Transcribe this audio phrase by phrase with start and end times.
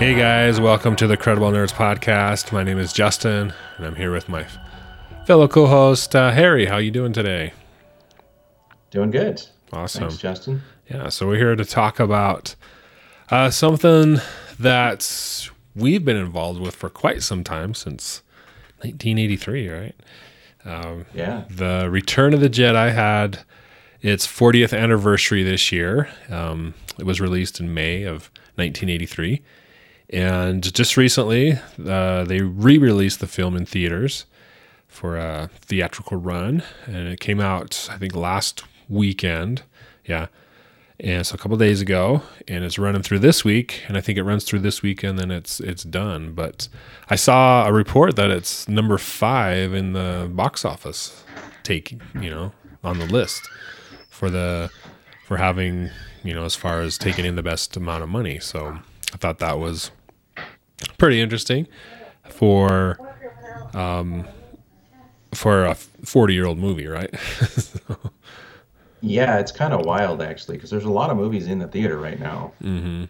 [0.00, 2.52] Hey guys, welcome to the Credible Nerds podcast.
[2.52, 4.46] My name is Justin, and I'm here with my
[5.26, 6.64] fellow co-host uh, Harry.
[6.64, 7.52] How you doing today?
[8.90, 9.42] Doing good.
[9.74, 10.04] Awesome.
[10.04, 10.62] Thanks, Justin.
[10.88, 12.56] Yeah, so we're here to talk about
[13.30, 14.16] uh, something
[14.58, 18.22] that we've been involved with for quite some time since
[18.78, 19.94] 1983, right?
[20.64, 21.44] Um, Yeah.
[21.50, 23.40] the Return of the Jedi had
[24.00, 26.08] its 40th anniversary this year.
[26.30, 29.42] Um, it was released in May of 1983.
[30.12, 34.26] And just recently, uh, they re released the film in theaters
[34.88, 36.62] for a theatrical run.
[36.86, 39.62] And it came out, I think, last weekend.
[40.04, 40.26] Yeah.
[40.98, 44.18] And so a couple days ago, and it's running through this week, and I think
[44.18, 46.32] it runs through this week, and then it's it's done.
[46.32, 46.68] But
[47.08, 51.24] I saw a report that it's number five in the box office,
[51.62, 52.52] take you know
[52.84, 53.48] on the list
[54.10, 54.70] for the
[55.26, 55.88] for having
[56.22, 58.38] you know as far as taking in the best amount of money.
[58.38, 58.78] So
[59.14, 59.90] I thought that was
[60.98, 61.66] pretty interesting
[62.28, 62.98] for
[63.74, 64.26] um
[65.34, 67.12] for a forty year old movie, right?
[69.02, 71.98] Yeah, it's kind of wild actually, because there's a lot of movies in the theater
[71.98, 72.52] right now.
[72.62, 73.04] mm-hmm.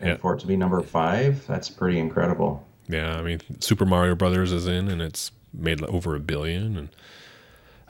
[0.00, 0.16] And Yeah.
[0.18, 2.64] for it to be number five, that's pretty incredible.
[2.88, 6.88] Yeah, I mean, Super Mario Brothers is in, and it's made over a billion, and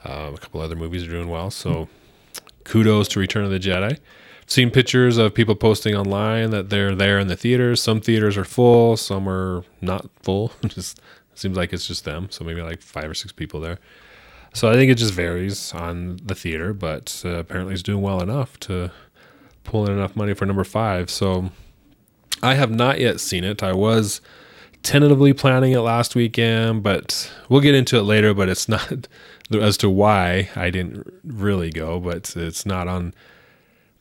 [0.05, 1.51] uh, a couple other movies are doing well.
[1.51, 1.89] So,
[2.63, 3.99] kudos to Return of the Jedi.
[4.47, 7.81] Seen pictures of people posting online that they're there in the theaters.
[7.81, 10.51] Some theaters are full, some are not full.
[10.67, 11.01] just
[11.33, 12.29] seems like it's just them.
[12.29, 13.79] So maybe like five or six people there.
[14.53, 18.21] So I think it just varies on the theater, but uh, apparently it's doing well
[18.21, 18.91] enough to
[19.63, 21.09] pull in enough money for number five.
[21.09, 21.51] So
[22.41, 23.63] I have not yet seen it.
[23.63, 24.21] I was
[24.81, 28.33] tentatively planning it last weekend, but we'll get into it later.
[28.33, 29.07] But it's not
[29.51, 33.13] as to why I didn't really go, but it's not on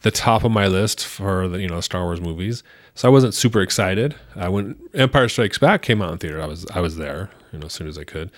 [0.04, 2.62] the top of my list for the you know Star Wars movies.
[2.94, 4.14] So I wasn't super excited.
[4.36, 7.66] When Empire Strikes Back came out in theater, I was I was there, you know,
[7.66, 8.30] as soon as I could.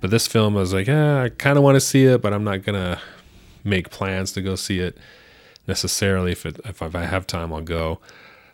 [0.00, 2.32] But this film, I was like, eh, I kind of want to see it, but
[2.32, 3.00] I'm not gonna
[3.64, 4.96] make plans to go see it
[5.66, 6.30] necessarily.
[6.30, 7.98] If it, if I have time, I'll go.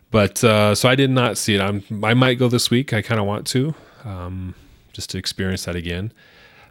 [0.09, 1.61] But uh, so I did not see it.
[1.61, 2.91] I'm I might go this week.
[2.91, 4.55] I kind of want to, um,
[4.93, 6.11] just to experience that again.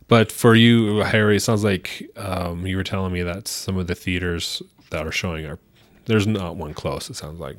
[0.08, 3.86] But for you, Harry, it sounds like um, you were telling me that some of
[3.86, 5.58] the theaters that are showing are
[6.06, 7.10] there's not one close.
[7.10, 7.56] It sounds like.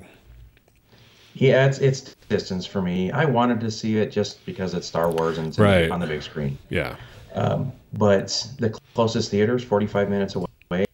[1.35, 3.11] Yeah, it's it's distance for me.
[3.11, 5.91] I wanted to see it just because it's Star Wars and it's Right.
[5.91, 6.57] on the big screen.
[6.69, 6.95] Yeah.
[7.35, 10.85] Um, but the closest theater is 45 minutes away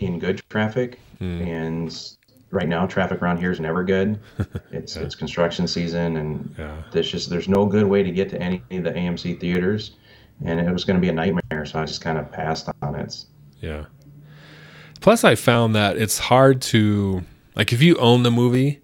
[0.00, 1.40] in good traffic, Hmm.
[1.40, 2.08] and
[2.50, 4.18] right now traffic around here is never good.
[4.70, 6.82] It's it's construction season, and Yeah.
[6.92, 9.92] there's just there's no good way to get to any of the AMC theaters,
[10.44, 11.64] and it was going to be a nightmare.
[11.64, 13.24] So I just kind of passed on it.
[13.62, 13.84] Yeah.
[15.00, 17.22] Plus, I found that it's hard to
[17.54, 18.80] like if you own the movie,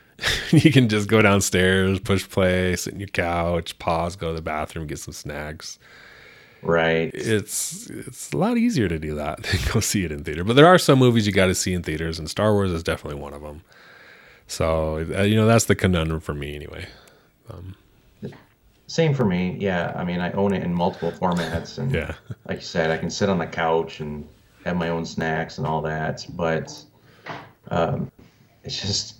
[0.50, 4.42] you can just go downstairs, push play, sit in your couch, pause, go to the
[4.42, 5.78] bathroom, get some snacks.
[6.62, 7.10] Right.
[7.12, 10.44] It's it's a lot easier to do that than go see it in theater.
[10.44, 12.82] But there are some movies you got to see in theaters, and Star Wars is
[12.82, 13.62] definitely one of them.
[14.46, 16.86] So uh, you know that's the conundrum for me anyway.
[17.50, 17.74] Um,
[18.86, 19.56] Same for me.
[19.58, 19.92] Yeah.
[19.96, 22.14] I mean, I own it in multiple formats, and Yeah.
[22.48, 24.28] like you said, I can sit on the couch and
[24.64, 26.26] have my own snacks and all that.
[26.34, 26.72] But
[27.70, 28.10] um,
[28.64, 29.16] it's just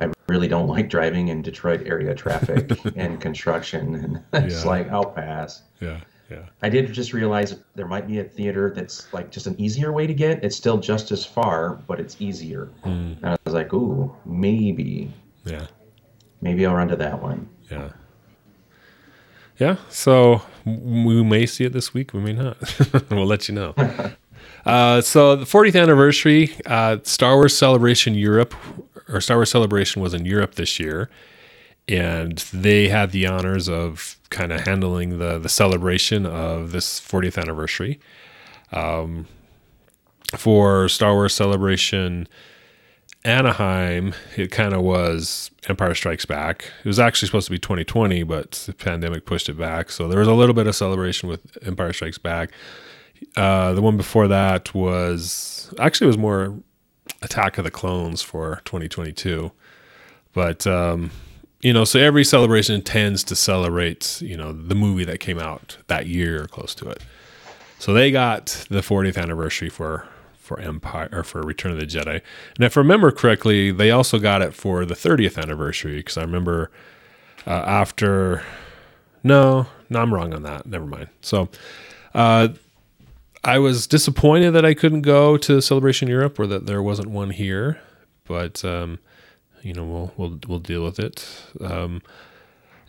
[0.00, 4.70] I really don't like driving in Detroit area traffic and construction, and it's Yeah.
[4.70, 5.62] like I'll pass.
[5.80, 6.00] Yeah,
[6.30, 9.92] yeah, I did just realize there might be a theater that's like just an easier
[9.92, 10.42] way to get.
[10.42, 12.70] It's still just as far, but it's easier.
[12.84, 13.16] Mm.
[13.22, 15.12] And I was like, ooh, maybe,
[15.44, 15.66] yeah,
[16.40, 17.48] maybe I'll run to that one.
[17.70, 17.90] yeah.
[19.56, 22.12] Yeah, so we may see it this week.
[22.12, 22.56] We may not.
[23.10, 23.72] we'll let you know.
[24.66, 28.54] Uh, so the 40th anniversary, uh, Star Wars Celebration Europe,
[29.08, 31.10] or Star Wars Celebration was in Europe this year,
[31.86, 37.40] and they had the honors of kind of handling the the celebration of this 40th
[37.40, 38.00] anniversary.
[38.72, 39.26] Um,
[40.36, 42.26] for Star Wars Celebration
[43.24, 46.70] Anaheim, it kind of was Empire Strikes Back.
[46.84, 49.90] It was actually supposed to be 2020, but the pandemic pushed it back.
[49.90, 52.50] So there was a little bit of celebration with Empire Strikes Back.
[53.36, 56.56] Uh, the one before that was actually was more
[57.22, 59.50] Attack of the Clones for 2022.
[60.32, 61.10] But um,
[61.60, 65.78] you know, so every celebration tends to celebrate you know the movie that came out
[65.86, 67.02] that year or close to it.
[67.78, 70.06] So they got the 40th anniversary for
[70.38, 72.20] for Empire or for Return of the Jedi.
[72.56, 76.22] And if I remember correctly, they also got it for the 30th anniversary because I
[76.22, 76.70] remember
[77.46, 78.42] uh, after.
[79.26, 80.66] No, no, I'm wrong on that.
[80.66, 81.08] Never mind.
[81.22, 81.48] So,
[82.14, 82.48] uh,
[83.44, 87.30] I was disappointed that I couldn't go to Celebration Europe or that there wasn't one
[87.30, 87.80] here,
[88.24, 88.98] but um,
[89.62, 91.26] you know, we'll we'll we'll deal with it.
[91.60, 92.02] Um,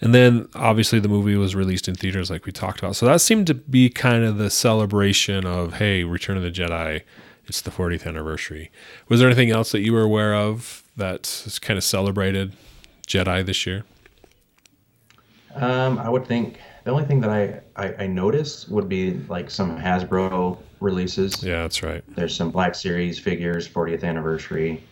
[0.01, 2.95] and then obviously the movie was released in theaters, like we talked about.
[2.95, 7.01] So that seemed to be kind of the celebration of, hey, Return of the Jedi.
[7.47, 8.71] It's the 40th anniversary.
[9.07, 12.53] Was there anything else that you were aware of that kind of celebrated
[13.07, 13.83] Jedi this year?
[15.53, 19.49] Um, I would think the only thing that I, I, I noticed would be like
[19.51, 21.43] some Hasbro releases.
[21.43, 22.03] Yeah, that's right.
[22.15, 24.83] There's some Black Series figures, 40th anniversary,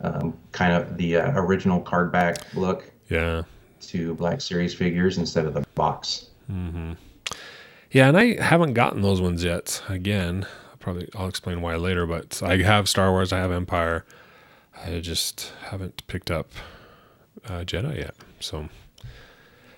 [0.00, 3.42] um, kind of the uh, original card back look Yeah.
[3.82, 6.26] to Black Series figures instead of the box.
[6.50, 6.92] Mm-hmm.
[7.90, 9.82] Yeah, and I haven't gotten those ones yet.
[9.88, 14.06] Again, I'll probably I'll explain why later, but I have Star Wars, I have Empire.
[14.86, 16.48] I just haven't picked up
[17.46, 18.14] uh, Jedi yet.
[18.40, 18.70] So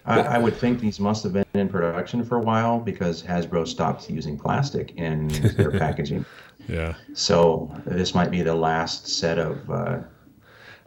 [0.06, 3.66] I, I would think these must have been in production for a while because Hasbro
[3.66, 6.24] stopped using plastic in their packaging.
[6.68, 10.00] yeah, So this might be the last set of, uh,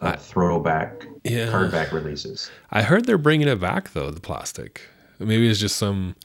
[0.01, 1.47] of throwback Yeah.
[1.47, 2.51] cardback releases.
[2.71, 4.11] I heard they're bringing it back though.
[4.11, 4.81] The plastic,
[5.17, 6.15] maybe it's just some,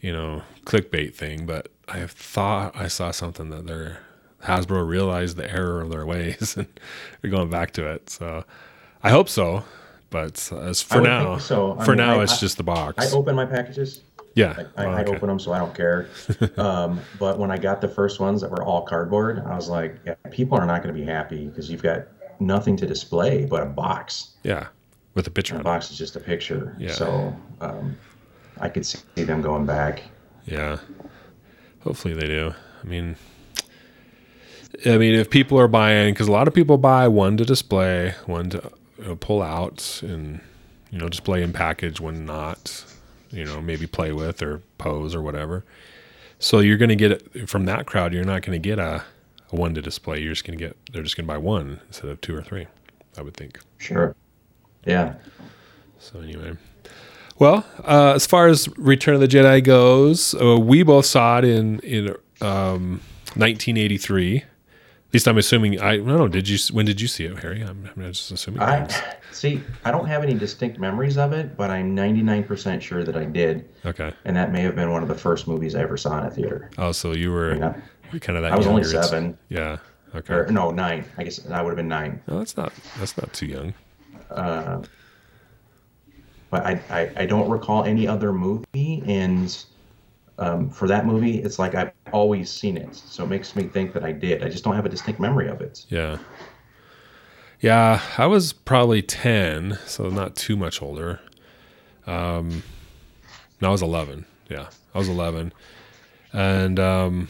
[0.00, 1.46] you know, clickbait thing.
[1.46, 3.98] But I thought I saw something that they're
[4.42, 6.66] Hasbro realized the error of their ways and
[7.22, 8.10] they're going back to it.
[8.10, 8.44] So
[9.04, 9.62] I hope so.
[10.10, 11.76] But as for now, so.
[11.78, 13.04] I for mean, now, I- it's I- just the box.
[13.12, 14.00] I open my packages.
[14.34, 15.14] yeah, I, Oh, I okay.
[15.16, 16.08] open them, so I don't care.
[16.56, 19.96] Um, but when I got the first ones that were all cardboard, I was like,
[20.06, 22.06] yeah, people are not going to be happy because you've got
[22.40, 24.30] nothing to display but a box.
[24.44, 24.68] Yeah,
[25.14, 25.64] with a picture The on it.
[25.64, 26.74] box is just a picture.
[26.78, 26.92] Yeah.
[26.92, 27.96] So um,
[28.60, 30.02] I could see them going back.
[30.46, 30.78] Yeah.
[31.80, 32.54] Hopefully they do.
[32.82, 33.16] I mean,
[34.86, 38.14] I mean, if people are buying, because a lot of people buy one to display,
[38.26, 40.40] one to you know, pull out and
[40.90, 42.84] you know display and package, when not,
[43.30, 45.64] you know, maybe play with or pose or whatever.
[46.38, 48.12] So you're going to get it from that crowd.
[48.12, 49.04] You're not going to get a,
[49.52, 50.20] a one to display.
[50.20, 50.76] You're just going to get.
[50.92, 52.66] They're just going to buy one instead of two or three.
[53.16, 53.58] I would think.
[53.78, 54.14] Sure.
[54.84, 55.14] Yeah.
[55.98, 56.56] So anyway,
[57.38, 61.44] well, uh, as far as Return of the Jedi goes, uh, we both saw it
[61.44, 62.08] in in
[62.40, 63.00] um,
[63.34, 64.44] 1983.
[65.08, 65.80] At least I'm assuming.
[65.80, 66.28] I, I don't know.
[66.28, 66.58] Did you?
[66.70, 67.62] When did you see it, Harry?
[67.62, 68.60] I'm, I'm just assuming.
[68.60, 68.86] I
[69.32, 69.62] see.
[69.82, 73.66] I don't have any distinct memories of it, but I'm 99% sure that I did,
[73.86, 74.12] okay.
[74.26, 76.30] and that may have been one of the first movies I ever saw in a
[76.30, 76.70] theater.
[76.76, 77.74] Oh, so you were Yeah.
[78.20, 78.52] kind of that.
[78.52, 79.38] I was only seven.
[79.48, 79.78] Yeah.
[80.14, 80.34] Okay.
[80.34, 81.06] Or no, nine.
[81.16, 82.20] I guess I would have been nine.
[82.28, 82.72] No, that's not.
[82.98, 83.72] That's not too young.
[84.30, 84.82] Uh,
[86.50, 89.64] but I, I, I don't recall any other movie and
[90.38, 93.92] um, for that movie it's like i've always seen it so it makes me think
[93.92, 96.18] that i did i just don't have a distinct memory of it Yeah.
[97.60, 101.18] Yeah, I was probably 10, so not too much older.
[102.06, 102.62] Um,
[103.60, 104.26] no, I was 11.
[104.48, 105.52] Yeah, I was 11.
[106.32, 107.28] And um,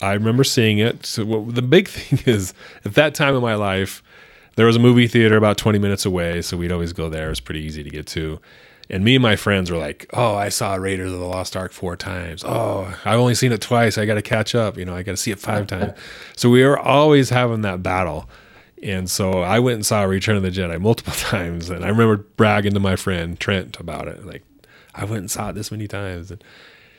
[0.00, 1.04] I remember seeing it.
[1.04, 4.04] So what, the big thing is, at that time in my life,
[4.54, 7.26] there was a movie theater about 20 minutes away, so we'd always go there.
[7.26, 8.38] It was pretty easy to get to.
[8.90, 11.72] And me and my friends were like, "Oh, I saw Raiders of the Lost Ark
[11.72, 12.44] four times.
[12.44, 13.96] Oh, I've only seen it twice.
[13.96, 14.76] I got to catch up.
[14.76, 15.92] You know, I got to see it five times."
[16.36, 18.28] So we were always having that battle.
[18.82, 22.18] And so I went and saw Return of the Jedi multiple times, and I remember
[22.36, 24.26] bragging to my friend Trent about it.
[24.26, 24.42] Like,
[24.94, 26.44] I went and saw it this many times, and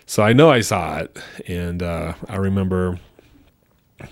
[0.07, 1.17] so I know I saw it,
[1.47, 2.99] and uh, I remember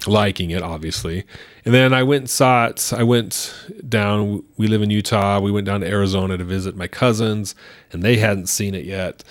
[0.07, 1.25] liking it, obviously.
[1.65, 2.91] And then I went and saw it.
[2.93, 3.53] I went
[3.87, 4.43] down.
[4.57, 5.39] We live in Utah.
[5.39, 7.55] We went down to Arizona to visit my cousins,
[7.91, 9.23] and they hadn't seen it yet.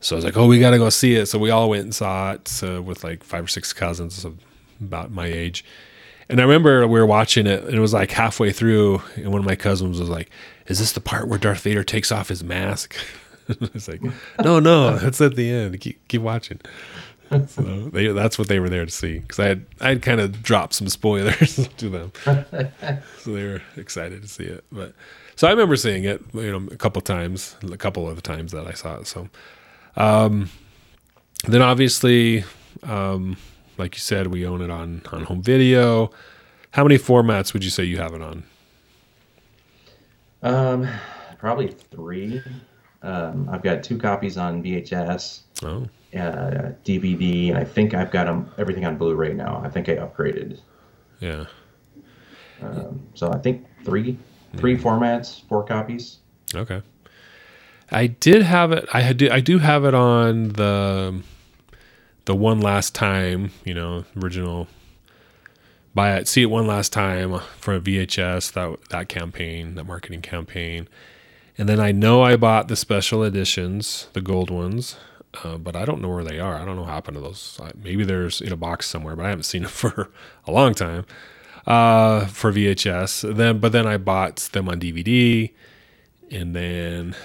[0.00, 1.84] So I was like, "Oh, we got to go see it." So we all went
[1.84, 4.38] and saw it uh, with like five or six cousins of
[4.80, 5.64] about my age.
[6.28, 9.40] And I remember we were watching it, and it was like halfway through, and one
[9.40, 10.30] of my cousins was like,
[10.66, 12.96] "Is this the part where Darth Vader takes off his mask?"
[13.48, 14.02] it's like,
[14.42, 15.80] "No, no, it's at the end.
[15.80, 16.60] Keep keep watching."
[17.48, 20.20] So they, that's what they were there to see because I had I had kind
[20.20, 22.12] of dropped some spoilers to them,
[23.18, 24.64] so they were excited to see it.
[24.70, 24.94] But
[25.36, 28.52] so I remember seeing it, you know, a couple times, a couple of the times
[28.52, 29.06] that I saw it.
[29.08, 29.28] So,
[29.96, 30.48] um,
[31.48, 32.44] then obviously,
[32.84, 33.36] um,
[33.78, 36.10] like you said, we own it on on home video.
[36.72, 38.44] How many formats would you say you have it on?
[40.42, 40.86] um,
[41.38, 42.42] probably three
[43.02, 48.28] um, i've got two copies on vhs Oh, uh, dvd and i think i've got
[48.28, 50.60] 'em- everything on blu-ray now i think i upgraded
[51.20, 51.44] yeah,
[53.14, 54.18] so i think three
[54.56, 56.18] three formats four copies
[56.54, 56.82] okay.
[57.90, 58.88] I did have it.
[58.92, 59.22] I had.
[59.22, 61.22] I do have it on the
[62.24, 63.52] the one last time.
[63.64, 64.68] You know, original.
[65.94, 66.26] Buy it.
[66.26, 68.52] See it one last time for a VHS.
[68.52, 70.88] That that campaign, that marketing campaign,
[71.58, 74.96] and then I know I bought the special editions, the gold ones.
[75.42, 76.54] Uh, but I don't know where they are.
[76.54, 77.60] I don't know what happened to those.
[77.82, 80.10] Maybe there's in a box somewhere, but I haven't seen them for
[80.46, 81.06] a long time.
[81.66, 83.34] uh, for VHS.
[83.36, 85.52] Then, but then I bought them on DVD,
[86.30, 87.16] and then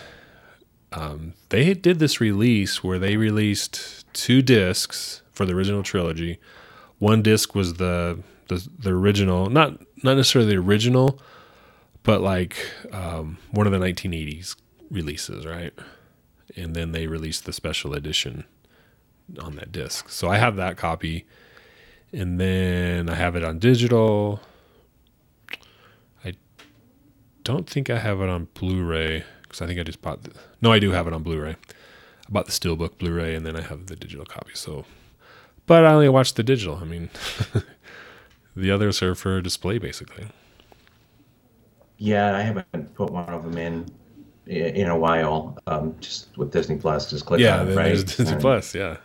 [0.91, 6.39] um, they did this release where they released two discs for the original trilogy.
[6.99, 11.19] One disc was the the, the original, not not necessarily the original,
[12.03, 12.57] but like
[12.91, 14.55] um, one of the 1980s
[14.89, 15.73] releases, right?
[16.55, 18.45] And then they released the special edition
[19.41, 20.09] on that disc.
[20.09, 21.25] So I have that copy,
[22.11, 24.39] and then I have it on digital.
[26.25, 26.33] I
[27.43, 30.23] don't think I have it on Blu-ray because I think I just bought.
[30.23, 31.51] The, no, I do have it on Blu-ray.
[31.51, 34.51] I bought the Steelbook Blu-ray, and then I have the digital copy.
[34.53, 34.85] So,
[35.65, 36.77] but I only watched the digital.
[36.77, 37.09] I mean,
[38.55, 40.27] the others are for display, basically.
[41.97, 43.91] Yeah, I haven't put one of them in
[44.49, 45.57] in a while.
[45.67, 47.93] Um, just with Disney Plus, just click Yeah, on it, right?
[48.17, 48.73] Disney And, Plus.
[48.75, 48.97] Yeah,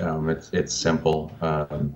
[0.00, 1.32] Um, it's it's simple.
[1.40, 1.94] Um,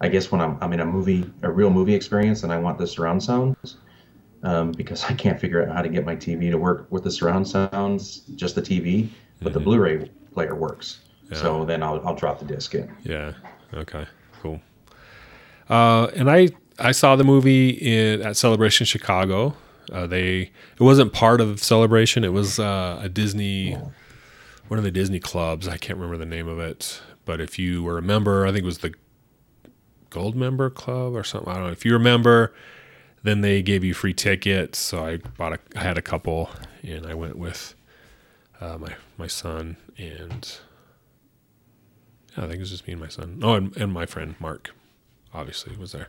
[0.00, 2.78] I guess when I'm I'm in a movie, a real movie experience, and I want
[2.78, 3.76] the surround sounds,
[4.42, 7.10] um, because I can't figure out how to get my TV to work with the
[7.10, 9.08] surround sounds, just the TV,
[9.42, 11.00] but the Blu-ray player works.
[11.32, 12.94] So then I'll I'll drop the disc in.
[13.02, 13.32] yeah.
[13.72, 14.06] Okay,
[14.40, 14.60] cool.
[15.68, 19.54] Uh, and I I saw the movie in at Celebration Chicago.
[19.92, 22.24] Uh, they it wasn't part of Celebration.
[22.24, 23.76] It was uh, a Disney,
[24.68, 25.68] one of the Disney clubs.
[25.68, 28.62] I can't remember the name of it, but if you were a member, I think
[28.62, 28.94] it was the
[30.10, 31.50] Gold Member Club or something.
[31.50, 31.72] I don't know.
[31.72, 32.54] If you remember,
[33.22, 34.78] then they gave you free tickets.
[34.78, 36.50] So I bought a, I had a couple,
[36.82, 37.74] and I went with
[38.60, 40.58] uh, my my son and
[42.36, 43.40] yeah, I think it was just me and my son.
[43.42, 44.70] Oh, and, and my friend Mark,
[45.32, 46.08] obviously, was there.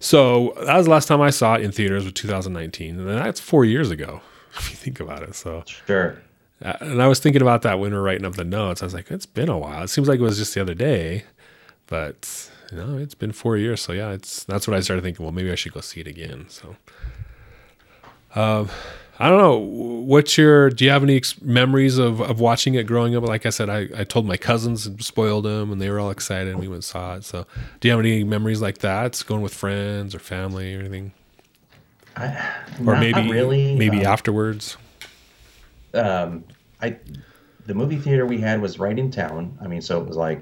[0.00, 3.38] So that was the last time I saw it in theaters with 2019, and that's
[3.38, 4.20] four years ago,
[4.56, 5.34] if you think about it.
[5.34, 6.20] So, Sure.
[6.64, 8.82] uh, and I was thinking about that when we were writing up the notes.
[8.82, 9.82] I was like, it's been a while.
[9.82, 11.24] It seems like it was just the other day,
[11.86, 13.80] but you know, it's been four years.
[13.82, 15.24] So yeah, it's that's what I started thinking.
[15.24, 16.46] Well, maybe I should go see it again.
[16.48, 16.76] So,
[18.34, 18.68] um,
[19.20, 19.58] I don't know.
[19.58, 20.70] What's your?
[20.70, 23.22] Do you have any ex- memories of, of watching it growing up?
[23.22, 26.10] Like I said, I, I told my cousins and spoiled them, and they were all
[26.10, 27.24] excited, and we went and saw it.
[27.24, 27.46] So,
[27.80, 29.22] do you have any memories like that?
[29.26, 31.12] Going with friends or family or anything,
[32.16, 32.28] I,
[32.80, 33.76] or not maybe really.
[33.76, 34.78] maybe um, afterwards?
[35.94, 36.44] um,
[36.80, 36.96] I
[37.66, 39.56] the movie theater we had was right in town.
[39.60, 40.40] I mean, so it was like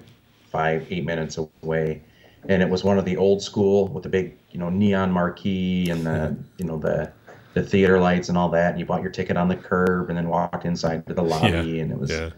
[0.50, 2.00] five, eight minutes away,
[2.48, 5.90] and it was one of the old school with the big, you know, neon marquee
[5.90, 7.12] and the, you know, the
[7.54, 8.70] the theater lights and all that.
[8.72, 11.80] And you bought your ticket on the curb and then walked inside to the lobby,
[11.80, 12.30] and it was Yeah,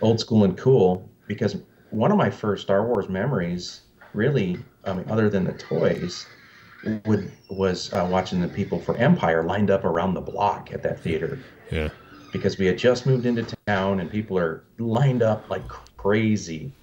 [0.00, 1.10] old school and cool.
[1.26, 1.56] Because
[1.90, 3.82] one of my first Star Wars memories,
[4.12, 6.28] really, I mean, other than the toys,
[6.82, 11.02] would was uh, watching the people for Empire lined up around the block at that
[11.02, 11.88] theater yeah,
[12.32, 16.74] because we had just moved into town and people are lined up like crazy.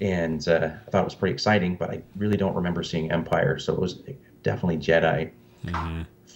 [0.00, 3.58] And uh, I thought it was pretty exciting, but I really don't remember seeing Empire,
[3.58, 4.02] so it was
[4.42, 5.32] definitely Jedi.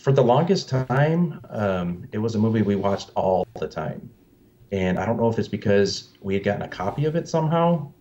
[0.03, 4.11] For the longest time, um, it was a movie we watched all the time.
[4.71, 7.93] And I don't know if it's because we had gotten a copy of it somehow,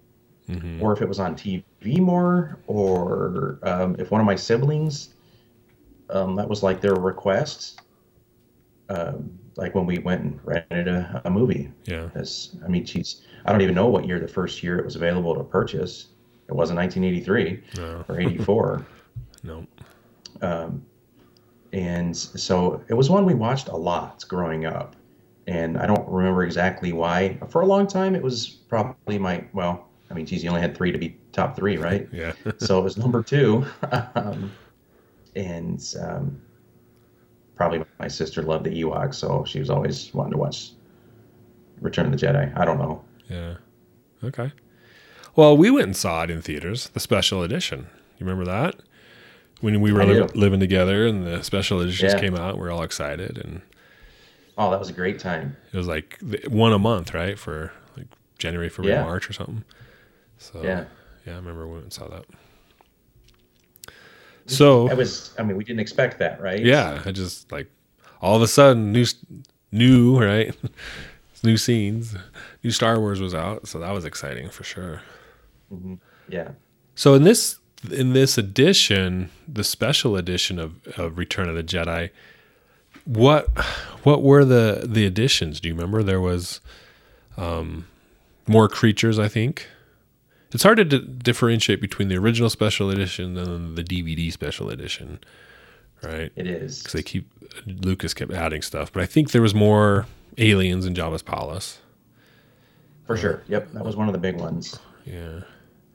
[0.81, 1.63] or if it was on TV
[1.99, 5.09] more, or um, if one of my siblings,
[6.09, 7.81] um, that was like their request
[8.89, 11.71] um, like when we went and rented a, a movie.
[11.85, 12.09] yeah.
[12.63, 15.35] I mean, geez, I don't even know what year the first year it was available
[15.35, 16.07] to purchase.
[16.47, 18.85] It wasn't 1983 No, or 84,
[19.43, 19.67] no.
[21.73, 24.95] And so it was one we watched a lot growing up.
[25.47, 27.37] And I don't remember exactly why.
[27.49, 29.87] For a long time, it was probably my well.
[30.09, 32.07] I mean, geez, you only had three to be top three, right?
[32.13, 33.65] Yeah, so it was number two.
[34.15, 34.51] um,
[35.35, 36.41] and um,
[37.55, 40.71] probably my sister loved the Ewoks, so she was always wanting to watch
[41.81, 42.57] Return of the Jedi.
[42.57, 43.03] I don't know.
[43.29, 43.55] yeah.
[44.23, 44.51] Okay.
[45.35, 47.87] Well, we went and saw it in theaters, the special edition.
[48.17, 48.75] You remember that?
[49.61, 52.19] When we were li- living together and the special editions Yeah.
[52.19, 53.37] came out, We're all excited.
[53.37, 53.61] And
[54.57, 55.55] Oh, that was a great time.
[55.73, 57.37] it was like one a month, right?
[57.39, 59.03] For like January, February, Yeah.
[59.05, 59.63] March or something.
[60.37, 60.85] So, Yeah.
[61.25, 62.25] yeah, I remember when we went and saw that.
[64.45, 65.33] So, I was.
[65.37, 66.63] I mean, we didn't expect that, right?
[66.63, 67.69] yeah, I just like
[68.21, 69.05] all of a sudden new,
[69.71, 70.55] new, right?
[71.43, 72.15] new scenes,
[72.63, 73.67] new Star Wars was out.
[73.67, 75.01] So that was exciting for sure.
[75.73, 75.95] Mm-hmm.
[76.29, 76.51] Yeah.
[76.95, 77.56] So in this
[77.91, 82.09] in this edition, the special edition of, of Return of the Jedi,
[83.05, 83.47] what
[84.03, 85.59] what were the the additions?
[85.59, 86.03] Do you remember?
[86.03, 86.59] There was
[87.37, 87.87] um,
[88.47, 89.67] more creatures, I think.
[90.51, 95.19] It's hard to di- differentiate between the original special edition and the DVD special edition,
[96.01, 96.31] right?
[96.35, 96.79] It is.
[96.79, 97.29] Because they keep
[97.65, 100.05] Lucas kept adding stuff, but I think there was more
[100.37, 101.79] aliens in Jabba's palace.
[103.05, 103.43] For sure.
[103.47, 103.71] Yep.
[103.71, 104.77] That was one of the big ones.
[105.05, 105.41] Yeah,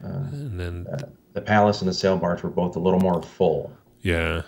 [0.00, 0.86] and then
[1.32, 3.72] the palace and the sail barge were both a little more full.
[4.00, 4.42] Yeah.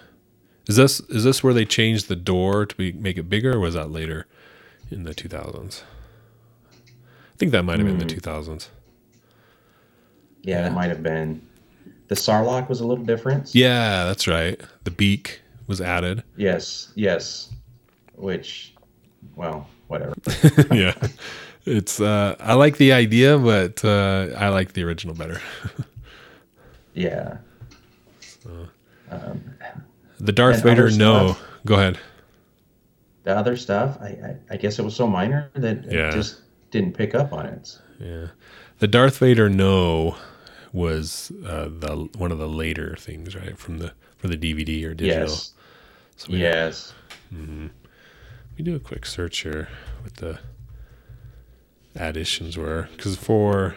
[0.67, 3.61] Is this is this where they changed the door to be, make it bigger, or
[3.61, 4.27] was that later
[4.91, 5.83] in the 2000s?
[6.75, 8.69] I think that might have been the 2000s.
[10.43, 11.45] Yeah, that might have been.
[12.09, 13.55] The Sarlacc was a little different.
[13.55, 14.61] Yeah, that's right.
[14.85, 16.23] The beak was added.
[16.37, 17.51] Yes, yes.
[18.15, 18.75] Which,
[19.37, 20.15] well, whatever.
[20.73, 20.95] yeah.
[21.67, 25.41] It's uh I like the idea, but uh I like the original better.
[26.95, 27.39] Yeah.
[30.21, 31.33] the Darth Vader no.
[31.33, 31.43] stuff.
[31.67, 31.99] Go ahead.
[33.25, 36.09] The other stuff, I, I, I guess it was so minor that Yeah.
[36.09, 37.79] it just didn't pick up on it.
[37.99, 38.27] Yeah.
[38.81, 40.17] The Darth Vader no
[40.73, 43.57] was uh the one of the later things, right?
[43.57, 45.23] From the for the DVD or digital.
[45.29, 45.53] Yes.
[46.17, 46.93] So we, Yes.
[47.33, 49.69] we do a quick search here
[50.03, 50.39] what the
[51.97, 53.77] additions were cuz for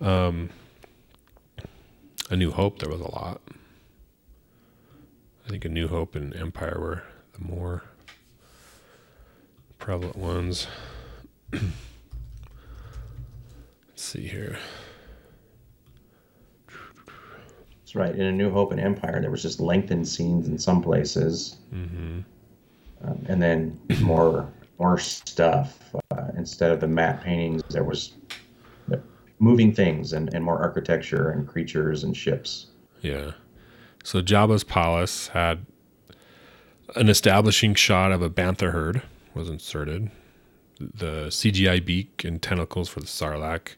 [0.00, 0.50] um
[2.30, 3.40] A New Hope there was a lot.
[5.46, 7.82] I think A New Hope and Empire were the more
[9.78, 10.66] prevalent ones.
[11.52, 11.62] Let's
[13.94, 14.58] see here.
[17.80, 18.14] That's right.
[18.14, 22.20] In A New Hope and Empire, there was just lengthened scenes in some places, Mm-hmm.
[23.04, 25.78] um, and then more more stuff.
[26.10, 28.12] Uh, instead of the matte paintings, there was
[29.38, 32.66] moving things and, and more architecture and creatures and ships.
[33.00, 33.32] Yeah.
[34.04, 35.66] So Jabba's palace had
[36.96, 39.02] an establishing shot of a bantha herd
[39.34, 40.10] was inserted.
[40.80, 43.74] The CGI beak and tentacles for the Sarlacc.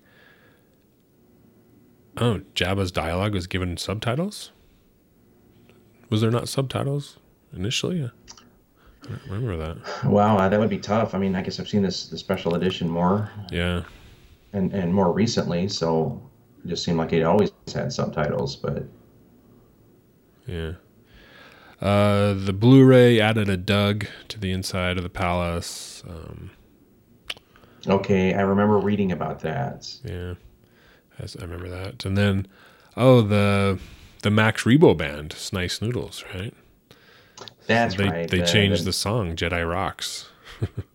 [2.17, 4.51] Oh, Jabba's dialogue was given subtitles?
[6.11, 7.19] Was there not subtitles
[7.55, 8.05] initially?
[8.05, 10.05] I don't remember that.
[10.05, 11.15] Wow, that would be tough.
[11.15, 13.85] I mean, I guess I've seen this the special edition more Yeah.
[14.53, 16.21] And and more recently, so
[16.65, 18.57] it just seemed like it always had subtitles.
[18.57, 18.85] But
[20.47, 20.73] Yeah.
[21.81, 26.03] Uh, the Blu-ray added a dug to the inside of the palace.
[26.07, 26.51] Um,
[27.87, 29.89] okay, I remember reading about that.
[30.05, 30.35] Yeah,
[31.19, 32.05] I remember that.
[32.05, 32.47] And then,
[32.99, 33.79] oh, the
[34.23, 36.53] the Max Rebo band, Sy Snootles, right?
[37.67, 38.29] That's they right.
[38.29, 40.29] they the- changed the- the song Jedi Rocks.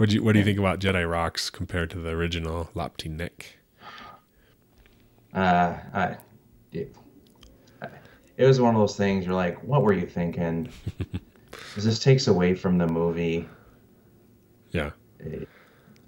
[0.00, 3.10] what do you what do you think about Jedi Rocks compared to the original Lapti
[3.10, 3.58] Nek?
[5.34, 6.16] Uh, I,
[6.72, 6.96] it,
[8.38, 9.26] it was one of those things.
[9.26, 10.70] You're like, what were you thinking?
[11.74, 13.46] 'Cause this takes away from the movie.
[14.70, 14.90] Yeah,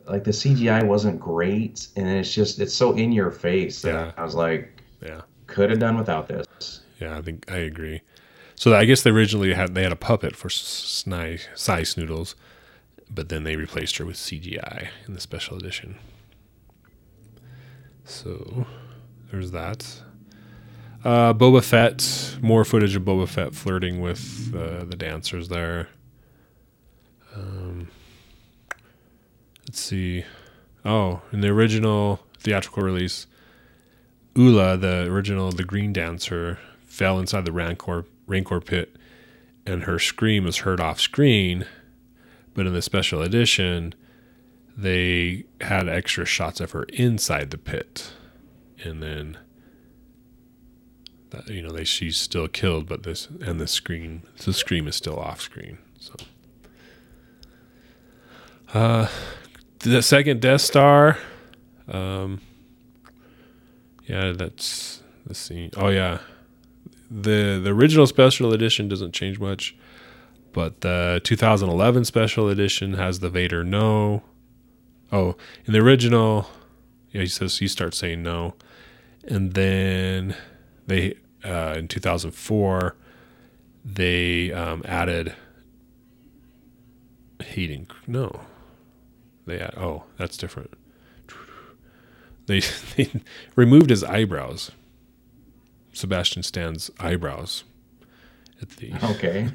[0.07, 3.83] Like the CGI wasn't great, and it's just it's so in your face.
[3.83, 4.13] that Yeah.
[4.17, 6.81] I was like, yeah, could have done without this.
[6.99, 7.19] yeah.
[7.19, 8.01] I think I agree.
[8.55, 12.35] So I guess they originally had they had a puppet for Snice Sy Snootles,
[13.15, 15.97] but then they replaced her with CGI in the special edition.
[18.05, 18.67] So
[19.31, 20.03] there's that.
[21.05, 25.89] Uh, Boba Fett, more footage of Boba Fett flirting with uh, the dancers there.
[27.35, 27.89] Um,
[29.67, 30.25] let's see.
[30.85, 33.27] Oh, in the original theatrical release,
[34.39, 38.97] Oola, the original the Green Dancer, fell inside the Rancor Rancor pit,
[39.67, 41.67] and her scream was heard off screen.
[42.55, 43.95] But in the special edition,
[44.77, 48.13] they had extra shots of her inside the pit,
[48.83, 49.39] and then
[51.31, 54.97] that, you know they she's still killed, but this and the screen the scream is
[54.97, 55.79] still off screen.
[55.99, 56.15] So,
[58.75, 59.09] uh,
[59.81, 61.19] the second Death Star,
[61.89, 62.41] um,
[64.07, 65.71] yeah, that's the scene.
[65.77, 66.19] Oh yeah,
[67.11, 69.77] the the original special edition doesn't change much,
[70.53, 74.23] but the 2011 special edition has the Vader no.
[75.11, 75.37] Oh,
[75.67, 76.49] in the original,
[77.11, 78.55] yeah, he says he starts saying no,
[79.25, 80.35] and then
[80.87, 82.97] they uh, in 2004
[83.85, 85.35] they um, added
[87.43, 87.89] Hayden.
[88.07, 88.41] No,
[89.47, 90.73] they add, oh that's different.
[92.47, 92.61] They
[92.97, 93.09] they
[93.55, 94.73] removed his eyebrows.
[95.93, 97.63] Sebastian Stan's eyebrows
[98.63, 99.49] at the Okay,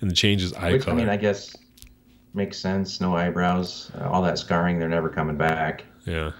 [0.00, 1.54] and his eye which I mean, I guess
[2.34, 3.00] makes sense.
[3.00, 4.78] No eyebrows, uh, all that scarring.
[4.78, 5.84] They're never coming back.
[6.06, 6.32] Yeah.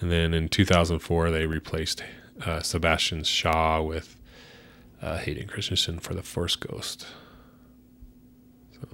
[0.00, 2.02] And then in 2004, they replaced
[2.44, 4.16] uh, Sebastian Shaw with
[5.00, 7.06] uh, Hayden Christensen for the Force Ghost.
[8.72, 8.88] So,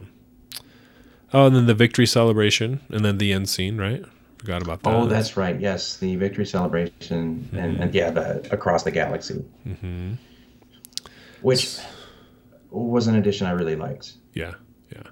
[1.32, 4.04] oh, and then the victory celebration, and then the end scene, right?
[4.38, 4.94] Forgot about that.
[4.94, 5.58] Oh, that's right.
[5.58, 10.14] Yes, the victory celebration, and, and yeah, the across the galaxy, hmm
[11.42, 11.78] which
[12.70, 14.14] was an addition I really liked.
[14.34, 14.54] yeah,
[14.92, 15.02] yeah.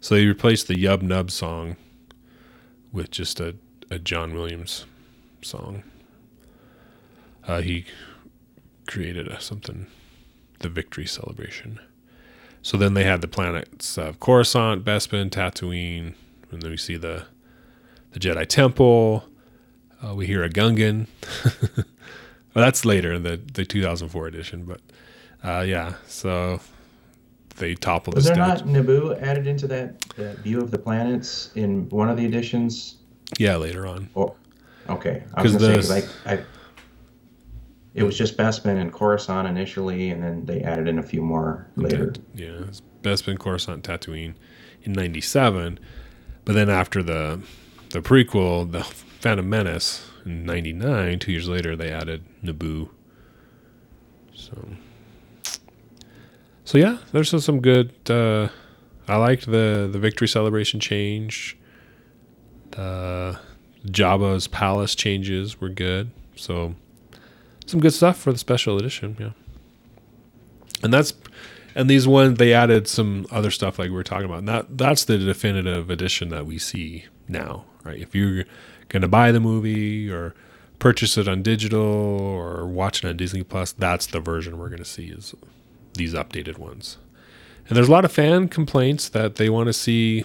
[0.00, 1.76] So they replaced the Yub Nub song
[2.92, 3.56] with just a,
[3.90, 4.84] a John Williams
[5.42, 5.82] song.
[7.46, 7.86] Uh, he
[8.86, 9.86] created a, something,
[10.60, 11.80] the victory celebration.
[12.62, 16.14] So then they had the planets of Coruscant, Bespin, Tatooine,
[16.50, 17.24] and then we see the
[18.12, 19.24] the Jedi Temple.
[20.02, 21.06] Uh, we hear a Gungan.
[21.76, 21.84] well,
[22.54, 24.80] that's later in the, the 2004 edition, but
[25.44, 25.94] uh, yeah.
[26.06, 26.60] So
[27.56, 31.50] they toppled Was the there not Naboo added into that, that view of the planets
[31.54, 32.96] in one of the editions?
[33.38, 34.08] Yeah, later on.
[34.16, 34.34] Oh,
[34.88, 35.24] okay.
[35.34, 36.38] I was gonna the- say 'cause I,
[37.94, 41.66] it was just Bespin and Coruscant initially, and then they added in a few more
[41.76, 42.12] later.
[42.34, 44.34] Yeah, it's Bespin, Coruscant, Tatooine
[44.82, 45.78] in '97,
[46.44, 47.40] but then after the
[47.90, 52.90] the prequel, the Phantom Menace in '99, two years later, they added Naboo.
[54.34, 54.68] So,
[56.66, 57.92] so yeah, there's some- good.
[58.08, 58.48] Uh,
[59.08, 61.56] I liked the the victory celebration change.
[62.72, 63.38] The
[63.86, 66.10] Jabba's palace changes were good.
[66.34, 66.74] So,
[67.64, 69.16] some good stuff for the special edition.
[69.18, 69.30] Yeah
[70.82, 71.14] and that's
[71.74, 74.78] and these ones they added some other stuff like we were talking about and that
[74.78, 78.44] that's the definitive edition that we see now right if you're
[79.02, 80.34] to buy the movie or
[80.78, 84.84] purchase it on digital or watch it on disney plus that's the version we're to
[84.84, 85.34] see is
[85.96, 86.98] these updated ones
[87.68, 90.24] and there's a lot of fan complaints that they want to see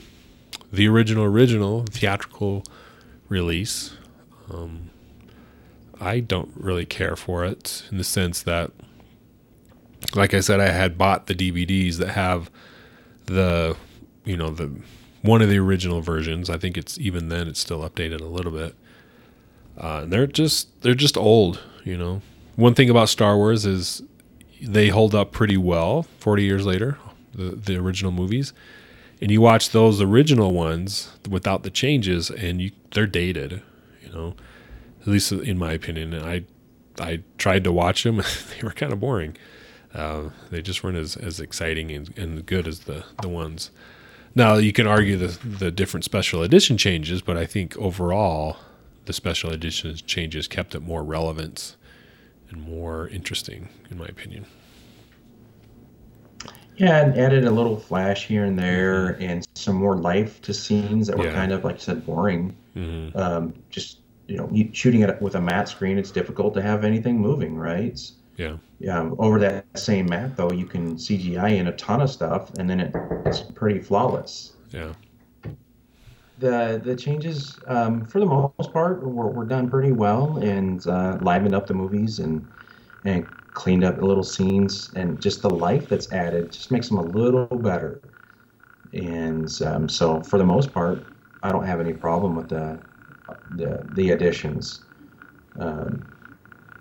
[0.71, 2.63] the original original theatrical
[3.29, 3.97] release
[4.51, 4.89] um,
[5.99, 8.71] i don't really care for it in the sense that
[10.15, 12.49] like I said, I had bought the DVDs that have
[13.25, 13.75] the,
[14.25, 14.71] you know, the
[15.21, 16.49] one of the original versions.
[16.49, 18.75] I think it's even then it's still updated a little bit.
[19.77, 22.21] Uh, and they're just they're just old, you know.
[22.55, 24.03] One thing about Star Wars is
[24.61, 26.97] they hold up pretty well 40 years later,
[27.33, 28.53] the the original movies.
[29.21, 33.61] And you watch those original ones without the changes and you they're dated,
[34.03, 34.35] you know.
[35.01, 36.13] At least in my opinion.
[36.13, 36.43] And I
[36.99, 38.17] I tried to watch them,
[38.49, 39.35] they were kind of boring.
[39.93, 43.71] Uh, they just weren't as, as exciting and, and good as the, the ones.
[44.35, 48.57] Now you can argue the the different special edition changes, but I think overall
[49.05, 51.75] the special edition changes kept it more relevant
[52.51, 54.45] and more interesting, in my opinion.
[56.77, 61.07] Yeah, and added a little flash here and there, and some more life to scenes
[61.07, 61.33] that were Yeah.
[61.33, 62.55] kind of like I said boring.
[62.75, 63.17] Mm-hmm.
[63.17, 67.19] Um, just you know, shooting it with a matte screen, it's difficult to have anything
[67.19, 67.99] moving, right?
[68.37, 72.49] Yeah, yeah, over that same map though, you can CGI in a ton of stuff,
[72.57, 74.53] and then it, it's pretty flawless.
[74.71, 74.93] yeah,
[76.41, 81.17] The the changes, um, for the most part, were, were done pretty well and uh,
[81.21, 82.47] livened up the movies and
[83.03, 86.97] and cleaned up the little scenes and just the life that's added just makes them
[86.97, 88.01] a little better.
[88.93, 91.07] And um, so, for the most part,
[91.43, 92.79] I don't have any problem with the
[93.55, 94.81] the, the additions.
[95.59, 96.03] Um,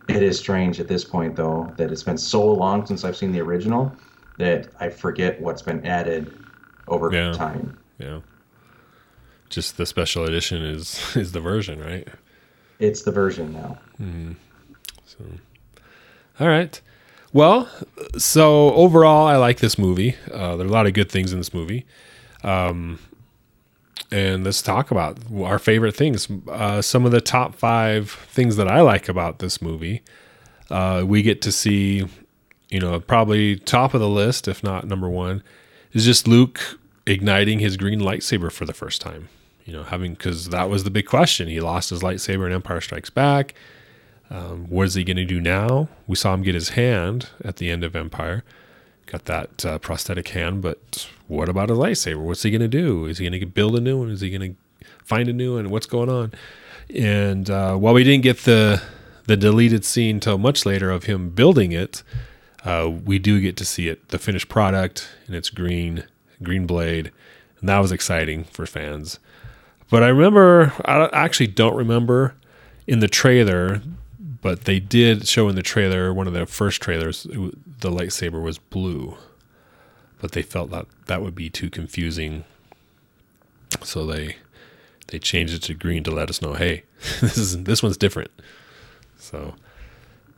[0.09, 3.33] it is strange at this point, though, that it's been so long since I've seen
[3.33, 3.99] the original
[4.39, 6.33] that I forget what's been added
[6.89, 7.33] over Yeah.
[7.33, 7.77] time.
[7.99, 8.21] yeah.
[9.51, 12.09] Just the special edition is is the version, right?
[12.79, 13.79] It's the version now.
[15.07, 15.19] So,
[16.39, 16.81] all right.
[17.33, 17.69] Well,
[18.17, 20.17] so overall, I like this movie.
[20.33, 21.87] Uh, there are a lot of good things in this movie.
[22.43, 22.99] Um,
[24.11, 26.29] and let's talk about our favorite things.
[26.49, 30.03] Uh, some of the top five things that I like about this movie.
[30.71, 32.07] Uh, we get to see,
[32.69, 35.43] you know, probably top of the list, if not number one,
[35.93, 39.29] is just Luke igniting his green lightsaber for the first time.
[39.71, 41.47] You know, having because that was the big question.
[41.47, 43.55] He lost his lightsaber in Empire Strikes Back.
[44.29, 45.89] Um, what is he going to do now?
[46.09, 48.43] We saw him get his hand at the end of Empire.
[49.07, 52.19] Got that uh, prosthetic hand, but what about his lightsaber?
[52.19, 53.05] What's he going to do?
[53.07, 54.11] Is he going to build a new one?
[54.11, 55.71] Is he going to find a new one?
[55.71, 56.33] What's going on?
[56.93, 58.83] And uh, while we didn't get the
[59.27, 62.03] the deleted scene till much later of him building it,
[62.65, 66.03] uh, we do get to see it, the finished product, and it's green,
[66.43, 67.13] green blade,
[67.61, 69.21] and that was exciting for fans.
[69.91, 72.35] But I remember, I actually don't remember
[72.87, 73.83] in the trailer,
[74.41, 78.59] but they did show in the trailer, one of the first trailers, the lightsaber was
[78.59, 79.17] blue.
[80.21, 82.45] But they felt that that would be too confusing,
[83.83, 84.37] so they
[85.09, 86.85] they changed it to green to let us know, hey,
[87.21, 88.31] this is this one's different.
[89.17, 89.55] So,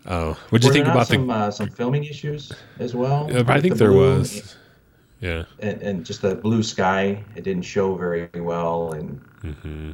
[0.07, 1.33] uh, what do you think about some the?
[1.33, 3.29] uh, some filming issues as well?
[3.29, 4.57] Uh, I think the there was.
[5.23, 5.45] Yeah.
[5.61, 7.25] and, and just the blue sky.
[7.37, 9.91] It didn't show very well, and hmm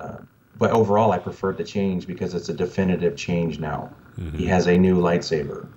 [0.00, 0.18] uh,
[0.58, 3.90] but overall, I preferred the change because it's a definitive change now.
[4.18, 4.36] Mm-hmm.
[4.38, 5.68] He has a new lightsaber.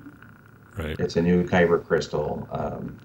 [0.78, 0.97] Right.
[0.99, 2.47] It's a new kyber crystal.
[2.52, 2.99] Um,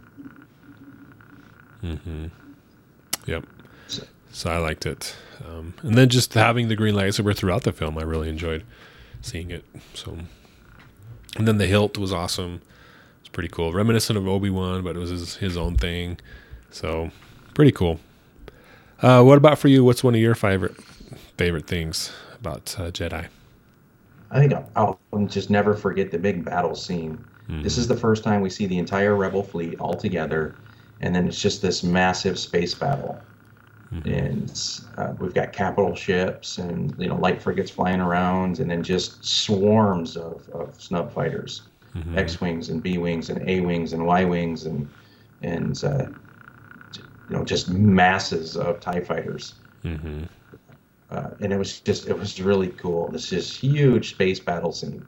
[3.26, 3.44] Yep.
[3.88, 5.14] So- So I liked it,
[5.46, 8.64] um, and then just having the green lightsaber throughout the film, I really enjoyed
[9.20, 9.64] seeing it.
[9.94, 10.16] So
[11.36, 12.60] And then the hilt was awesome.
[13.34, 16.18] Pretty cool, reminiscent of Obi Wan, but it was his, his own thing.
[16.70, 17.10] So
[17.52, 17.98] pretty cool.
[19.02, 19.84] Uh, what about for you?
[19.84, 20.76] What's one of your favorite
[21.36, 23.26] favorite things about uh, Jedi?
[24.30, 27.24] I think I'll, I'll just never forget the big battle scene.
[27.48, 27.62] Mm-hmm.
[27.62, 30.54] This is the first time we see the entire Rebel fleet all together,
[31.00, 33.20] and then it's just this massive space battle.
[33.92, 34.08] Mm-hmm.
[34.08, 38.84] And uh, we've got capital ships and you know light frigates flying around, and then
[38.84, 41.62] just swarms of, of snub fighters,
[41.94, 42.18] mm-hmm.
[42.18, 44.88] X wings and B wings and A wings and Y wings and
[45.42, 46.06] and uh,
[47.28, 49.54] you know just masses of Tie fighters.
[49.84, 50.24] Mm-hmm.
[51.10, 53.08] Uh, and it was just it was really cool.
[53.08, 55.06] This is huge space battle scene.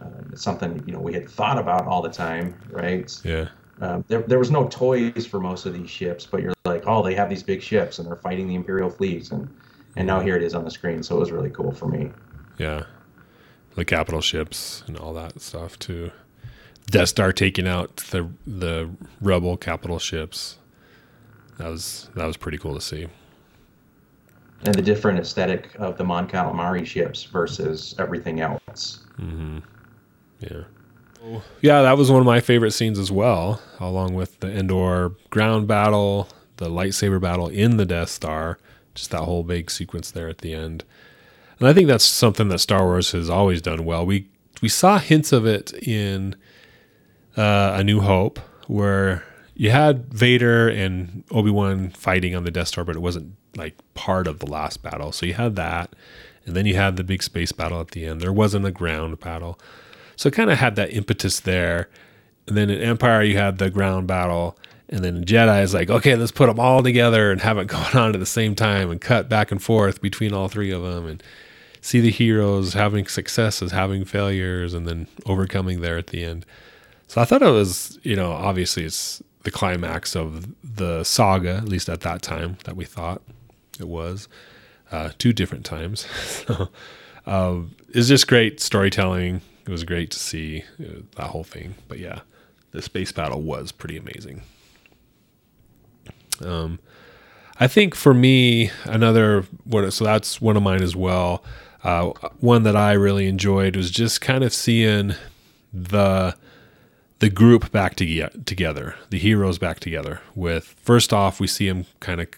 [0.00, 3.10] Uh, it's something you know we had thought about all the time, right?
[3.24, 3.48] Yeah.
[3.80, 7.02] Um, there, there was no toys for most of these ships, but you're like, oh,
[7.02, 9.48] they have these big ships and they're fighting the Imperial fleets, and
[9.96, 11.02] and now here it is on the screen.
[11.02, 12.10] So it was really cool for me.
[12.58, 12.84] Yeah,
[13.80, 16.10] the capital ships and all that stuff too.
[16.90, 18.90] Death Star taking out the the
[19.22, 20.58] rebel capital ships.
[21.56, 23.06] That was that was pretty cool to see.
[24.66, 29.04] And the different aesthetic of the Mon Calamari ships versus everything else.
[29.18, 29.60] Mm-hmm.
[30.40, 30.64] Yeah.
[31.62, 35.66] Yeah, that was one of my favorite scenes as well, along with the Endor ground
[35.66, 38.58] battle, the lightsaber battle in the Death Star,
[38.94, 40.84] just that whole big sequence there at the end.
[41.60, 44.04] And I think that's something that Star Wars has always done well.
[44.04, 44.28] We
[44.62, 46.34] we saw hints of it in
[47.36, 52.68] uh, A New Hope, where you had Vader and Obi Wan fighting on the Death
[52.68, 55.12] Star, but it wasn't like part of the last battle.
[55.12, 55.94] So you had that,
[56.46, 58.20] and then you had the big space battle at the end.
[58.20, 59.58] There wasn't a ground battle.
[60.16, 61.88] So it kind of had that impetus there.
[62.46, 64.58] And then in Empire, you had the ground battle.
[64.88, 67.96] And then Jedi is like, okay, let's put them all together and have it going
[67.96, 71.06] on at the same time and cut back and forth between all three of them
[71.06, 71.22] and
[71.80, 76.46] see the heroes having successes, having failures, and then overcoming there at the end.
[77.06, 81.68] So I thought it was, you know, obviously it's the climax of the saga, at
[81.68, 83.22] least at that time that we thought
[83.78, 84.28] it was.
[84.92, 86.00] Uh, two different times.
[86.46, 86.68] so,
[87.26, 89.40] uh, it's just great storytelling
[89.70, 91.76] it was great to see uh, that whole thing.
[91.86, 92.20] But yeah,
[92.72, 94.42] the space battle was pretty amazing.
[96.44, 96.80] Um,
[97.58, 101.44] I think for me, another what so that's one of mine as well.
[101.82, 105.14] Uh, one that I really enjoyed was just kind of seeing
[105.72, 106.36] the
[107.20, 110.20] the group back to, together, the heroes back together.
[110.34, 112.28] With first off, we see them kind of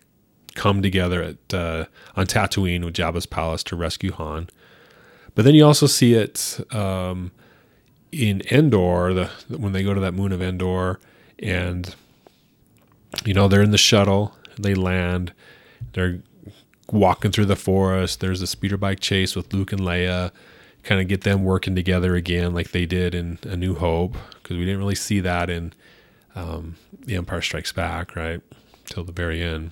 [0.54, 4.48] come together at uh, on Tatooine with Jabba's palace to rescue Han.
[5.34, 7.30] But then you also see it um,
[8.10, 11.00] in Endor, the, when they go to that moon of Endor,
[11.38, 11.94] and
[13.24, 15.32] you know they're in the shuttle, they land,
[15.94, 16.20] they're
[16.90, 18.20] walking through the forest.
[18.20, 20.30] There's a speeder bike chase with Luke and Leia,
[20.82, 24.56] kind of get them working together again, like they did in A New Hope, because
[24.56, 25.72] we didn't really see that in
[26.34, 28.40] um, The Empire Strikes Back, right,
[28.86, 29.70] till the very end.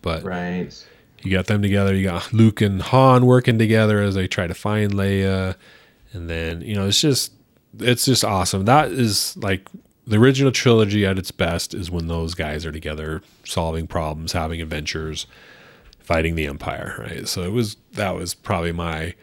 [0.00, 0.72] But right
[1.24, 1.94] you got them together.
[1.94, 5.54] You got Luke and Han working together as they try to find Leia,
[6.12, 7.32] and then you know it's just
[7.78, 8.64] it's just awesome.
[8.64, 9.68] That is like
[10.06, 14.60] the original trilogy at its best is when those guys are together, solving problems, having
[14.60, 15.26] adventures,
[16.12, 16.94] fighting the Empire.
[16.98, 17.26] Right.
[17.26, 19.14] So it was that was probably my.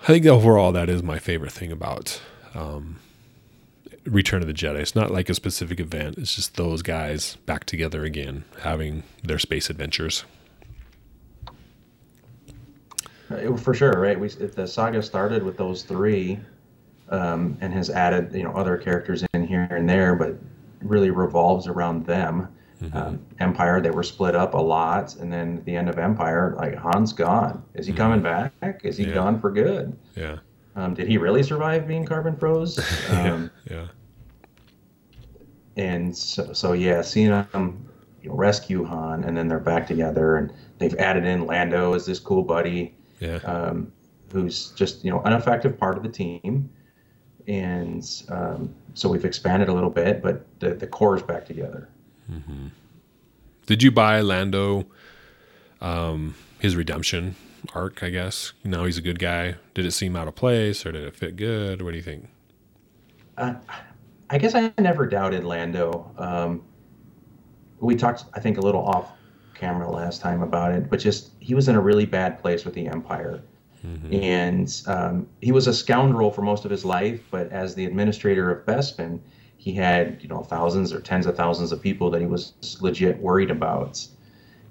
[0.00, 2.20] I think overall that is my favorite thing about
[2.54, 2.98] um,
[4.04, 4.80] Return of the Jedi.
[4.80, 6.18] It's not like a specific event.
[6.18, 10.24] It's just those guys back together again, having their space adventures.
[13.56, 14.18] For sure, right?
[14.18, 16.38] We if the saga started with those three,
[17.08, 20.36] um, and has added you know other characters in here and there, but
[20.82, 22.48] really revolves around them.
[22.82, 22.96] Mm-hmm.
[22.96, 26.54] Um, Empire, they were split up a lot, and then at the end of Empire,
[26.58, 27.62] like Han's gone.
[27.74, 28.02] Is he mm-hmm.
[28.02, 28.80] coming back?
[28.84, 29.14] Is he yeah.
[29.14, 29.96] gone for good?
[30.16, 30.38] Yeah.
[30.76, 32.78] Um, did he really survive being carbon froze?
[33.10, 33.76] Um, yeah.
[33.76, 33.86] yeah.
[35.76, 37.88] And so, so yeah, seeing them
[38.22, 42.06] you know, rescue Han, and then they're back together, and they've added in Lando as
[42.06, 43.36] this cool buddy yeah.
[43.36, 43.92] um,
[44.32, 46.70] who's just you know an effective part of the team,
[47.46, 51.88] and um, so we've expanded a little bit, but the the core is back together.
[52.30, 52.68] Mm-hmm.
[53.66, 54.86] Did you buy Lando?
[55.80, 57.36] Um, his redemption
[57.74, 58.52] arc, I guess.
[58.62, 59.56] Now he's a good guy.
[59.74, 61.82] Did it seem out of place, or did it fit good?
[61.82, 62.28] What do you think?
[63.36, 63.54] Uh,
[64.30, 66.10] I guess I never doubted Lando.
[66.18, 66.62] Um,
[67.80, 69.12] we talked, I think, a little off
[69.54, 72.74] camera last time about it, but just he was in a really bad place with
[72.74, 73.42] the Empire.
[73.86, 74.14] Mm-hmm.
[74.14, 78.50] And um, he was a scoundrel for most of his life, but as the administrator
[78.50, 79.20] of Bespin,
[79.64, 83.18] he had you know thousands or tens of thousands of people that he was legit
[83.18, 84.06] worried about,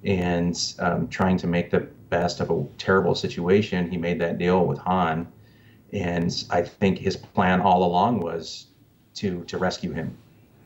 [0.03, 1.79] and um, trying to make the
[2.11, 3.89] best of a terrible situation.
[3.89, 5.27] He made that deal with Han,
[5.93, 8.67] and I think his plan all along was
[9.15, 10.15] to to rescue him.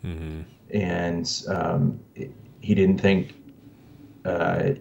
[0.03, 0.41] Mm-hmm.
[0.71, 1.97] And um,
[2.59, 3.33] he didn't think,
[4.25, 4.71] uh,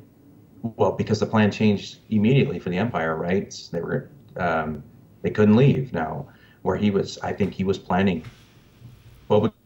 [0.63, 3.55] well, because the plan changed immediately for the Empire, right?
[3.71, 4.83] They were um,
[5.23, 6.27] they couldn't leave now.
[6.63, 8.25] Where he was, I think he was planning.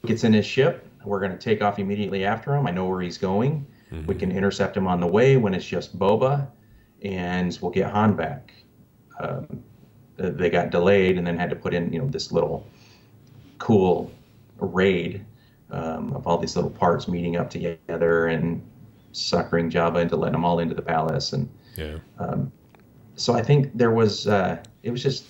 [0.07, 0.87] Gets in his ship.
[1.05, 2.67] We're going to take off immediately after him.
[2.67, 3.67] I know where he's going.
[3.93, 4.07] Mm-hmm.
[4.07, 6.49] We can intercept him on the way when it's just Boba,
[7.03, 8.53] and we'll get Han back.
[9.19, 9.63] Um,
[10.17, 12.67] they got delayed and then had to put in, you know, this little
[13.59, 14.11] cool
[14.59, 15.25] raid
[15.71, 18.63] um, of all these little parts meeting up together and
[19.13, 21.33] suckering Jabba into letting them all into the palace.
[21.33, 21.99] And yeah.
[22.19, 22.53] Um,
[23.17, 25.25] so I think there was, uh, it was just,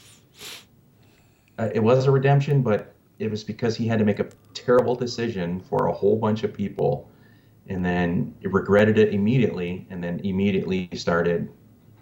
[1.58, 4.94] uh, it was a redemption, but it was because he had to make a terrible
[4.94, 7.10] decision for a whole bunch of people
[7.68, 11.48] and then regretted it immediately and then immediately started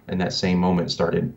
[0.08, 1.34] in that same moment started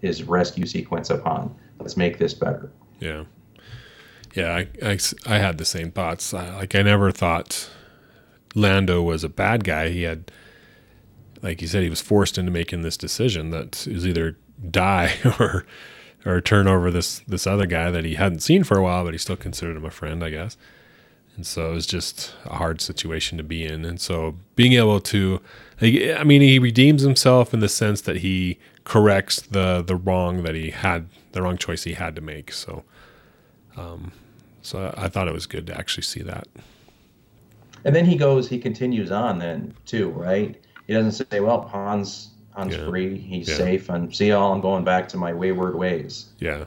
[0.00, 2.70] his rescue sequence upon Let's make this better.
[3.00, 3.24] Yeah.
[4.34, 6.34] Yeah, I, I, I had the same thoughts.
[6.34, 7.70] I, like, I never thought
[8.54, 9.90] Lando was a bad guy.
[9.90, 10.30] He had,
[11.42, 14.36] like you said, he was forced into making this decision that is either
[14.70, 15.66] die or
[16.26, 19.14] or turn over this this other guy that he hadn't seen for a while, but
[19.14, 20.56] he still considered him a friend, I guess.
[21.36, 23.84] And so it was just a hard situation to be in.
[23.84, 25.40] And so being able to,
[25.80, 30.54] I mean, he redeems himself in the sense that he corrects the the wrong that
[30.54, 32.52] he had, the wrong choice he had to make.
[32.52, 32.84] So,
[33.76, 34.12] um,
[34.62, 36.46] so I thought it was good to actually see that.
[37.84, 40.58] And then he goes, he continues on then too, right?
[40.86, 42.86] He doesn't say, "Well, Han's Han's yeah.
[42.86, 43.56] free, he's yeah.
[43.56, 46.64] safe, and see y'all, I'm going back to my wayward ways." Yeah.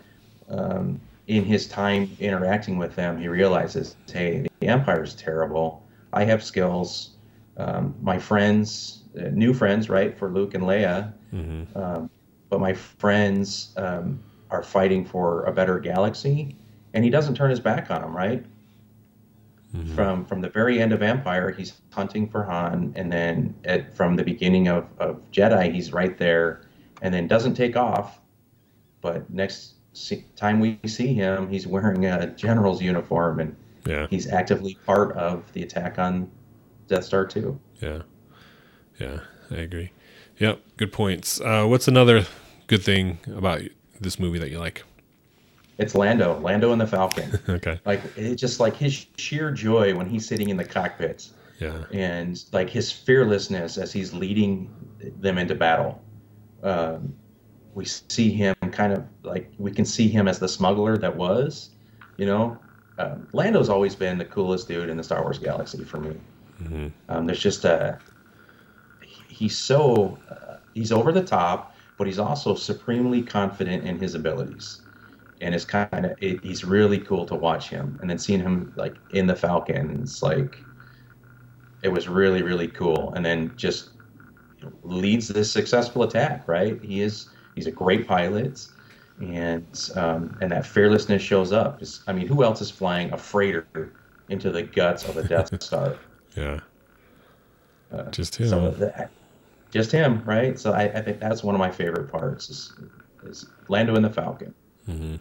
[0.50, 5.84] Um, in his time interacting with them, he realizes, hey, the Empire is terrible.
[6.13, 7.12] I have skills.
[7.58, 11.78] Um, my friends, uh, new friends, right, for Luke and Leia, mm-hmm.
[11.78, 12.10] um,
[12.50, 16.56] but my friends um, are fighting for a better galaxy,
[16.93, 18.45] and he doesn't turn his back on them, right?
[19.75, 19.95] Mm-hmm.
[19.95, 24.15] From from the very end of Empire, he's hunting for Han, and then at, from
[24.15, 26.62] the beginning of, of Jedi, he's right there,
[27.01, 28.19] and then doesn't take off.
[29.01, 34.08] But next see, time we see him, he's wearing a general's uniform and yeah.
[34.10, 36.30] he's actively part of the attack on
[36.88, 37.60] Death Star 2.
[37.82, 38.01] Yeah.
[38.99, 39.19] Yeah,
[39.51, 39.91] I agree.
[40.39, 41.41] Yep, good points.
[41.41, 42.25] Uh, what's another
[42.67, 43.62] good thing about
[43.99, 44.84] this movie that you like?
[45.77, 47.39] It's Lando, Lando and the Falcon.
[47.49, 47.79] okay.
[47.85, 51.33] Like it's just like his sheer joy when he's sitting in the cockpits.
[51.59, 51.83] Yeah.
[51.91, 54.73] And like his fearlessness as he's leading
[55.19, 56.01] them into battle.
[56.63, 57.13] Um,
[57.73, 61.69] we see him kind of like we can see him as the smuggler that was,
[62.17, 62.57] you know.
[62.99, 66.15] Um, Lando's always been the coolest dude in the Star Wars galaxy for me.
[66.63, 66.87] Mm-hmm.
[67.09, 67.99] Um, there's just a
[69.37, 74.81] he's so uh, he's over the top, but he's also supremely confident in his abilities,
[75.41, 77.97] and it's kind of it, he's really cool to watch him.
[78.02, 80.58] And then seeing him like in the Falcon, it's like
[81.84, 83.13] it was really really cool.
[83.13, 83.91] And then just
[84.84, 86.47] leads this successful attack.
[86.47, 88.67] Right, he is He's a great pilot,
[89.19, 91.80] and um, and that fearlessness shows up.
[91.80, 93.93] Just, I mean, who else is flying a freighter
[94.30, 95.97] into the guts of a Death Star?
[96.36, 96.60] yeah,
[97.91, 98.50] uh, just him.
[98.50, 99.10] So that,
[99.71, 100.60] just him, right?
[100.60, 102.73] So I, I, think that's one of my favorite parts is,
[103.23, 104.54] is Lando and the Falcon.
[104.88, 105.15] Mm-hmm.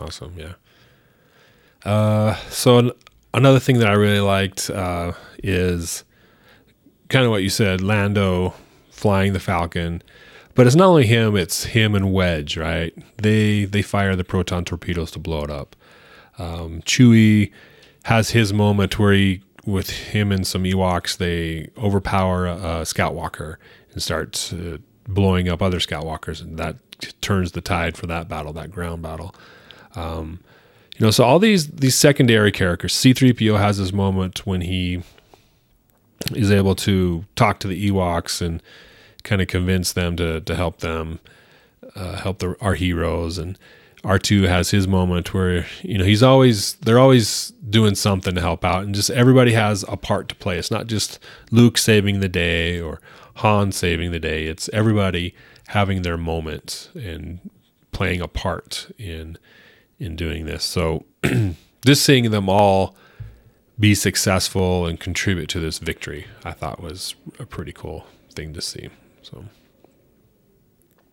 [0.00, 0.54] Awesome, yeah.
[1.84, 2.90] Uh, so an,
[3.34, 6.04] another thing that I really liked uh, is
[7.08, 8.54] kind of what you said, Lando
[8.90, 10.02] flying the Falcon
[10.54, 12.92] but it's not only him; it's him and Wedge, right?
[13.16, 15.76] They they fire the proton torpedoes to blow it up.
[16.38, 17.52] Um, Chewie
[18.04, 23.14] has his moment where he, with him and some Ewoks, they overpower a, a Scout
[23.14, 23.58] Walker
[23.92, 26.76] and start uh, blowing up other Scout Walkers, and that
[27.20, 29.34] turns the tide for that battle, that ground battle.
[29.94, 30.40] Um,
[30.96, 35.02] you know, so all these these secondary characters, C-3PO has his moment when he
[36.34, 38.62] is able to talk to the Ewoks and
[39.22, 41.20] kind of convince them to to help them
[41.94, 43.58] uh, help the, our heroes and
[44.02, 48.64] R2 has his moment where you know he's always they're always doing something to help
[48.64, 50.58] out and just everybody has a part to play.
[50.58, 51.18] It's not just
[51.50, 53.00] Luke saving the day or
[53.36, 54.46] Han saving the day.
[54.46, 55.34] It's everybody
[55.68, 57.40] having their moment and
[57.92, 59.36] playing a part in
[60.00, 60.64] in doing this.
[60.64, 61.04] So
[61.84, 62.96] just seeing them all
[63.78, 68.60] be successful and contribute to this victory, I thought was a pretty cool thing to
[68.60, 68.88] see.
[69.22, 69.44] So.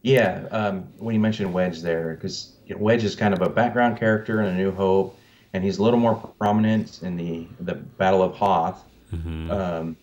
[0.02, 4.42] Yeah, um, when you mentioned Wedge there, because Wedge is kind of a background character
[4.42, 5.18] in A New Hope,
[5.54, 8.86] and he's a little more prominent in the the Battle of Hoth.
[9.14, 9.52] Mm-hmm.
[9.52, 9.98] Um,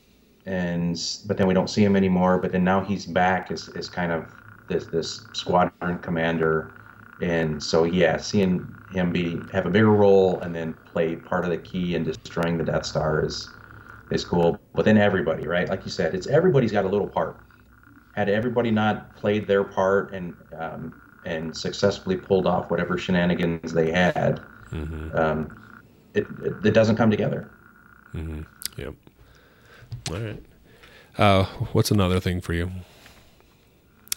[0.46, 2.38] and but then we don't see him anymore.
[2.38, 4.30] But then now he's back as, as kind of
[4.68, 6.74] this this squadron commander
[7.24, 11.50] and so yeah, seeing him be have a bigger role and then play part of
[11.50, 13.48] the key in destroying the Death Star is
[14.10, 14.60] is cool.
[14.74, 15.66] But then everybody, right?
[15.66, 17.40] Like you said, it's everybody's got a little part.
[18.14, 23.90] Had everybody not played their part and um, and successfully pulled off whatever shenanigans they
[23.90, 25.16] had, mm-hmm.
[25.16, 25.80] um,
[26.12, 27.50] it, it, it doesn't come together.
[28.12, 28.42] Mm-hmm.
[28.76, 28.94] Yep.
[30.10, 30.42] All right.
[31.16, 32.70] Uh, what's another thing for you?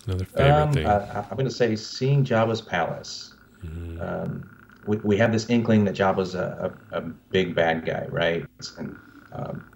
[0.08, 0.88] Another favorite um, thing?
[0.88, 3.36] I, am going to say seeing Jabba's palace.
[3.64, 4.02] Mm-hmm.
[4.02, 4.50] Um,
[4.86, 8.46] we, we have this inkling that Jabba's a, a, a big bad guy, right?
[8.78, 8.96] And
[9.34, 9.70] um,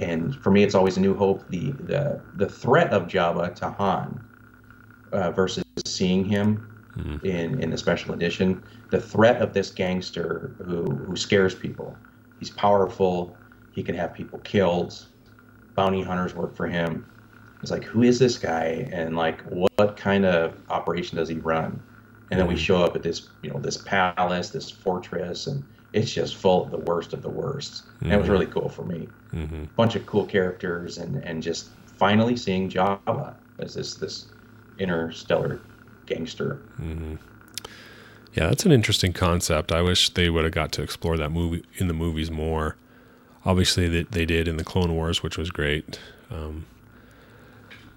[0.00, 1.46] and for me, it's always a new hope.
[1.48, 4.24] The the the threat of Jabba to Han
[5.12, 6.66] uh, versus seeing him
[6.96, 7.26] mm-hmm.
[7.26, 11.96] in in the special edition, the threat of this gangster who who scares people.
[12.38, 13.36] He's powerful.
[13.72, 15.06] He can have people killed.
[15.74, 17.04] Bounty hunters work for him.
[17.62, 21.82] It's like, who is this guy, and like, what kind of operation does he run?
[22.30, 22.62] And then we mm-hmm.
[22.62, 26.70] show up at this, you know, this palace, this fortress, and it's just full of
[26.70, 27.86] the worst of the worst.
[27.86, 28.04] Mm-hmm.
[28.04, 29.08] And it was really cool for me.
[29.32, 29.64] Mm-hmm.
[29.76, 34.26] Bunch of cool characters, and and just finally seeing Jabba as this this
[34.78, 35.60] interstellar
[36.06, 36.62] gangster.
[36.80, 37.16] Mm-hmm.
[38.34, 39.72] Yeah, that's an interesting concept.
[39.72, 42.76] I wish they would have got to explore that movie in the movies more.
[43.44, 45.98] Obviously, they, they did in the Clone Wars, which was great,
[46.30, 46.66] um,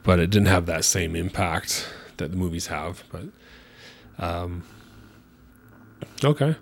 [0.03, 1.87] but it didn't have that same impact
[2.17, 3.03] that the movies have.
[3.11, 3.25] But
[4.19, 4.63] um,
[6.23, 6.55] okay,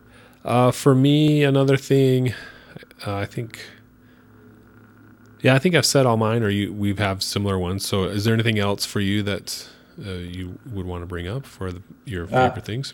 [0.44, 2.34] uh, for me, another thing,
[3.06, 3.60] uh, I think.
[5.42, 7.86] Yeah, I think I've said all mine, or you we have similar ones.
[7.86, 9.70] So, is there anything else for you that
[10.06, 12.94] uh, you would want to bring up for the, your uh, favorite things?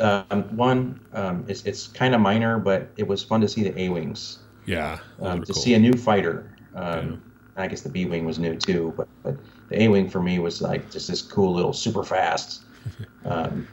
[0.00, 3.78] um, one, um, it's, it's kind of minor, but it was fun to see the
[3.80, 4.38] A wings.
[4.66, 5.62] Yeah, um, to cool.
[5.62, 6.56] see a new fighter.
[6.74, 7.16] Um, yeah.
[7.56, 9.36] I guess the B wing was new too, but, but
[9.68, 12.64] the A wing for me was like just this cool little super fast,
[13.24, 13.68] um,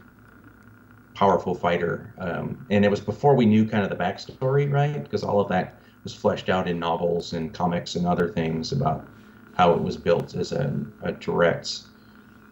[1.15, 2.13] powerful fighter.
[2.19, 5.01] Um, and it was before we knew kind of the backstory, right?
[5.03, 9.07] Because all of that was fleshed out in novels and comics and other things about
[9.53, 11.82] how it was built as a, a direct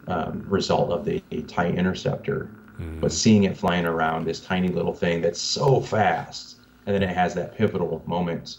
[0.08, 2.52] um, result of the TIE interceptor.
[2.80, 3.02] Mm.
[3.02, 7.16] But seeing it flying around this tiny little thing that's so fast, and then it
[7.16, 8.58] has that pivotal moment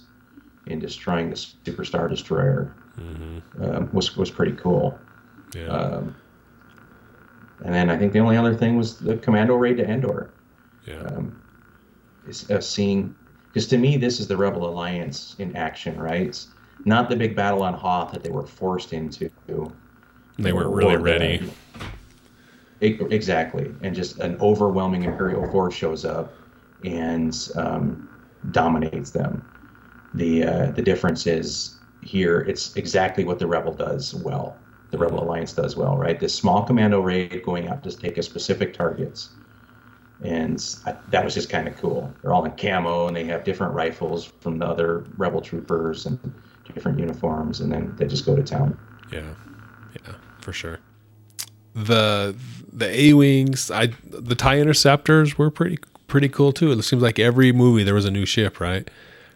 [0.67, 3.63] in destroying the superstar destroyer mm-hmm.
[3.63, 4.99] um, was was pretty cool.
[5.55, 5.67] Yeah.
[5.67, 6.15] Um,
[7.65, 10.31] and then I think the only other thing was the commando raid to Endor.
[10.87, 11.03] Yeah.
[11.03, 11.43] Um,
[12.51, 13.15] uh, seeing
[13.49, 16.37] because to me this is the Rebel Alliance in action, right?
[16.85, 19.31] not the big battle on Hoth that they were forced into.
[20.39, 21.51] They weren't really ready.
[22.81, 26.33] Exactly, and just an overwhelming Imperial force shows up
[26.83, 28.09] and um,
[28.53, 29.47] dominates them.
[30.15, 34.57] The uh, the difference is here it's exactly what the Rebel does well.
[34.91, 36.19] The Rebel Alliance does well, right?
[36.19, 39.31] This small commando raid going out to take a specific targets,
[40.23, 42.13] and I, that was just kind of cool.
[42.23, 46.19] They're all in camo and they have different rifles from the other Rebel troopers and
[46.75, 48.79] different uniforms, and then they just go to town.
[49.13, 49.35] Yeah,
[49.95, 50.79] yeah, for sure.
[51.75, 52.35] The
[52.73, 56.73] the A wings, I the tie interceptors were pretty pretty cool too.
[56.73, 58.91] It seems like every movie there was a new ship, right?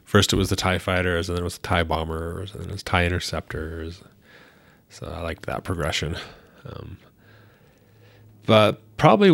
[0.05, 2.71] First it was the Tie Fighters, and then it was the Tie Bombers, and then
[2.71, 4.03] it was Tie Interceptors.
[4.91, 6.17] So I liked that progression.
[6.67, 6.99] Um,
[8.47, 9.31] but probably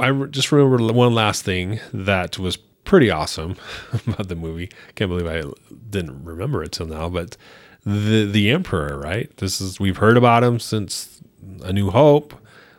[0.00, 3.56] I just remember one last thing that was pretty awesome
[4.06, 4.70] about the movie.
[4.94, 5.42] Can't believe I
[5.90, 7.36] didn't remember it till now, but
[7.84, 9.34] the the Emperor, right?
[9.38, 11.20] This is we've heard about him since
[11.62, 12.34] A New Hope.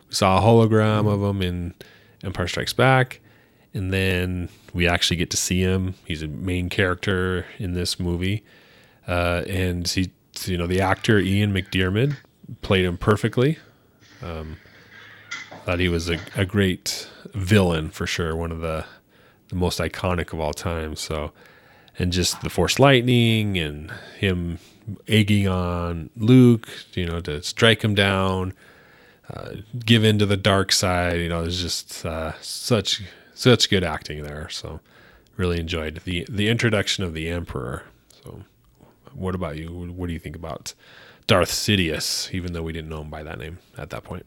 [0.08, 1.74] We saw a hologram of him in
[2.22, 3.20] Empire Strikes Back,
[3.74, 5.94] and then we actually get to see him.
[6.04, 8.44] He's a main character in this movie,
[9.06, 10.10] uh, and he,
[10.44, 12.16] you know, the actor Ian McDiarmid
[12.60, 13.58] played him perfectly.
[14.22, 14.56] Um,
[15.64, 18.34] thought he was a, a great villain for sure.
[18.34, 18.84] One of the
[19.52, 20.96] the most iconic of all time.
[20.96, 21.32] So,
[21.98, 24.58] and just the Force lightning and him
[25.06, 28.54] egging on Luke, you know, to strike him down,
[29.32, 29.50] uh,
[29.84, 31.20] give in to the dark side.
[31.20, 33.02] You know, it's just uh, such
[33.42, 34.48] such good acting there.
[34.48, 34.80] So,
[35.36, 37.82] really enjoyed the the introduction of the Emperor.
[38.22, 38.42] So,
[39.14, 39.68] what about you?
[39.68, 40.74] What do you think about
[41.26, 42.32] Darth Sidious?
[42.32, 44.26] Even though we didn't know him by that name at that point.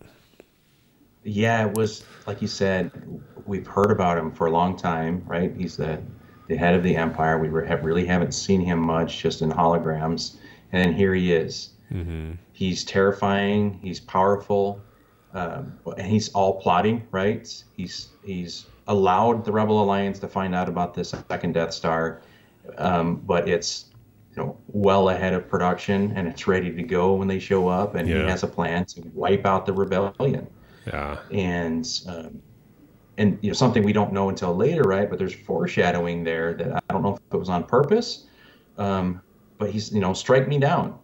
[1.24, 2.92] Yeah, it was like you said.
[3.46, 5.54] We've heard about him for a long time, right?
[5.56, 6.02] He's the
[6.48, 7.40] the head of the empire.
[7.40, 10.36] We have really haven't seen him much, just in holograms,
[10.72, 11.70] and here he is.
[11.92, 12.34] Mm-hmm.
[12.52, 13.80] He's terrifying.
[13.82, 14.82] He's powerful,
[15.34, 17.64] um, and he's all plotting, right?
[17.76, 22.22] He's he's allowed the Rebel Alliance to find out about this second Death Star,
[22.78, 23.86] um, but it's
[24.36, 27.96] you know well ahead of production and it's ready to go when they show up,
[27.96, 28.24] and yeah.
[28.24, 30.48] he has a plan to wipe out the rebellion
[30.86, 31.18] Yeah.
[31.32, 32.42] and um,
[33.18, 35.10] and you know something we don't know until later, right?
[35.10, 38.26] But there's foreshadowing there that I don't know if it was on purpose,
[38.78, 39.22] um,
[39.58, 41.00] but he's you know strike me down,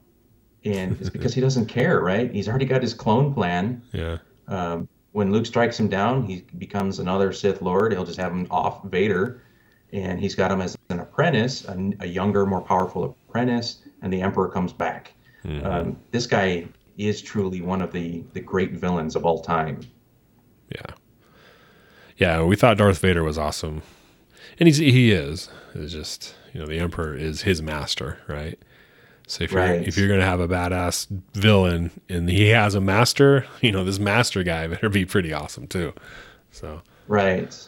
[0.66, 2.32] and it's because he doesn't care, right?
[2.32, 3.82] He's already got his clone plan.
[3.94, 4.18] Yeah.
[4.48, 7.92] Um, when Luke strikes him down, he becomes another Sith Lord.
[7.92, 9.44] He'll just have him off Vader,
[9.92, 14.22] and he's got him as an apprentice, a, a younger, more powerful apprentice, and the
[14.22, 15.14] Emperor comes back.
[15.64, 19.82] Um, this guy is truly one of the the great villains of all time.
[20.70, 20.96] Yeah.
[22.18, 23.82] Yeah, we thought Darth Vader was awesome.
[24.60, 25.50] And he's he is.
[25.74, 28.60] It's just, you know, the Emperor is his master, right?
[29.28, 33.46] So if you're if you're gonna have a badass villain and he has a master,
[33.62, 35.94] you know, this master guy better be pretty awesome too.
[36.52, 37.68] So Right.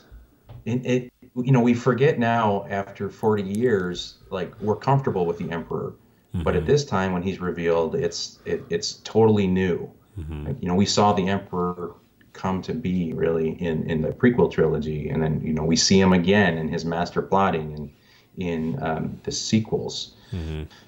[0.66, 5.52] And it, you know, we forget now after 40 years, like we're comfortable with the
[5.52, 5.94] Emperor,
[6.34, 6.72] but at mm-hmm.
[6.72, 9.92] this time when he's revealed, it's it, it's totally new.
[10.18, 10.48] Mm-hmm.
[10.48, 11.94] Like, you know, we saw the Emperor
[12.34, 16.00] come to be really in in the prequel trilogy, and then you know we see
[16.00, 17.92] him again in his master plotting and
[18.38, 20.16] in um, the sequels.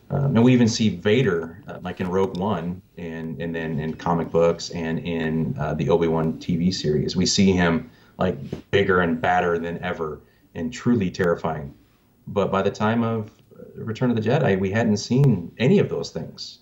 [0.09, 3.93] Um, and we even see Vader, uh, like in Rogue One, and and then in
[3.95, 8.37] comic books and in uh, the Obi Wan TV series, we see him like
[8.71, 10.19] bigger and badder than ever,
[10.55, 11.73] and truly terrifying.
[12.27, 13.29] But by the time of
[13.59, 16.59] uh, Return of the Jedi, we hadn't seen any of those things,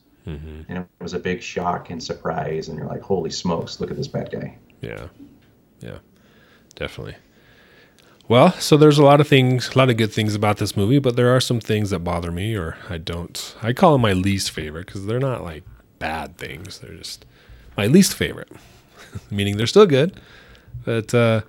[0.68, 2.68] and it was a big shock and surprise.
[2.68, 3.80] And you're like, "Holy smokes!
[3.80, 5.08] Look at this bad guy." yeah.
[5.80, 6.00] Yeah.
[6.76, 7.16] Definitely.
[8.28, 11.00] Well, so there's a lot of things, a lot of good things about this movie,
[11.00, 13.56] but there are some things that bother me or I don't.
[13.62, 15.64] I call them my least favorite because they're not like
[16.00, 16.80] bad things.
[16.80, 17.26] They're just
[17.76, 18.52] my least favorite,
[19.32, 20.20] meaning they're still good.
[20.86, 21.42] But uh,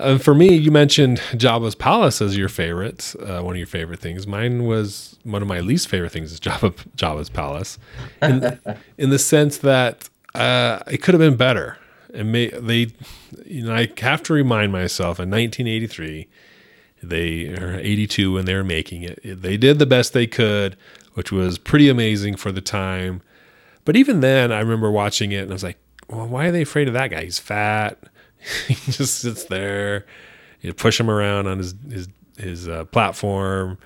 [0.00, 4.00] uh, for me, you mentioned Jabba's palace as your favorite, uh, one of your favorite
[4.00, 4.26] things.
[4.26, 7.78] Mine was one of my least favorite things is Jabba, Jabba's palace,
[8.22, 8.58] in,
[8.98, 11.76] in the sense that uh, it could have been better.
[12.14, 12.88] And may, they,
[13.44, 16.28] you know, I have to remind myself in 1983,
[17.02, 20.76] they or 82 when they were making it, they did the best they could,
[21.14, 23.22] which was pretty amazing for the time.
[23.84, 26.62] But even then, I remember watching it and I was like, well, why are they
[26.62, 27.24] afraid of that guy?
[27.24, 27.98] He's fat.
[28.66, 30.06] he just sits there.
[30.60, 33.78] You push him around on his his his uh, platform.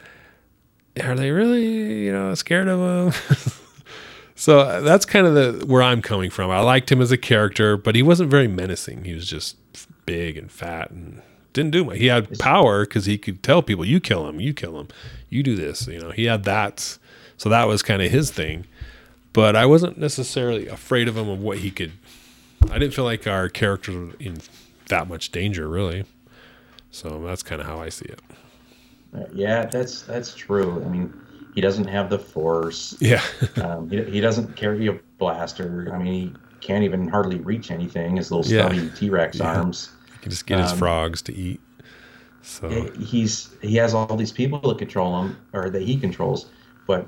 [1.03, 3.53] Are they really, you know, scared of him?
[4.45, 6.51] so uh, that's kind of the where I'm coming from.
[6.51, 9.05] I liked him as a character, but he wasn't very menacing.
[9.05, 9.57] He was just
[10.05, 11.23] big and fat and
[11.55, 11.97] didn't do much.
[11.97, 14.89] He had power because he could tell people, "You kill him, you kill him,
[15.31, 16.99] you do this." You know, he had that.
[17.39, 18.67] So that was kind of his thing.
[19.33, 21.93] But I wasn't necessarily afraid of him of what he could.
[22.71, 24.43] I didn't feel like our characters were in
[24.89, 26.05] that much danger, really.
[26.91, 28.21] So that's kind of how I see it.
[29.17, 30.85] Uh, Yeah, that's that's true.
[30.85, 31.15] I mean,
[31.55, 32.97] he doesn't have the force.
[33.01, 33.23] Yeah,
[33.63, 35.91] Um, he, he doesn't carry a blaster.
[35.95, 38.17] I mean, he can't even hardly reach anything.
[38.17, 38.69] His little Yeah.
[38.69, 39.91] stubby T Rex arms.
[40.13, 41.61] he can just get his Um, frogs to eat.
[42.43, 46.47] So He's he has all these people to control him, or that he controls.
[46.87, 47.07] But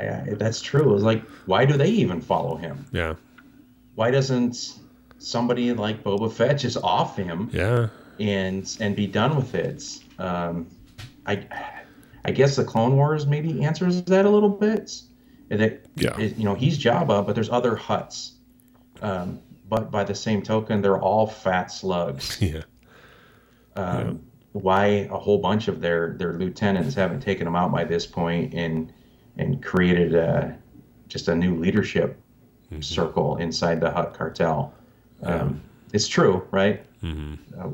[0.00, 0.94] uh, that's true.
[0.94, 2.84] It's like, why do they even follow him?
[2.90, 3.14] yeah,
[3.94, 4.78] Why doesn't
[5.18, 7.88] somebody like Boba Fett just off him yeah,
[8.18, 9.84] and and be done with it?
[10.18, 10.66] Um,
[11.26, 11.46] I
[12.28, 14.92] I guess the Clone Wars maybe answers that a little bit.
[15.48, 16.18] That Yeah.
[16.18, 18.32] it- you know he's Jabba, but there's other Hutts.
[19.00, 22.36] Um, but by the same token, they're all fat slugs.
[22.42, 22.62] yeah,
[23.76, 24.20] Um,
[24.52, 28.52] Why a whole bunch of their their lieutenants haven't taken them out by this point
[28.54, 28.92] and
[29.36, 30.56] and created a,
[31.08, 32.18] just a new leadership
[32.80, 34.74] circle inside the Hutt cartel?
[35.22, 35.60] Um,
[35.94, 36.84] It's true, right?
[37.02, 37.68] Uh,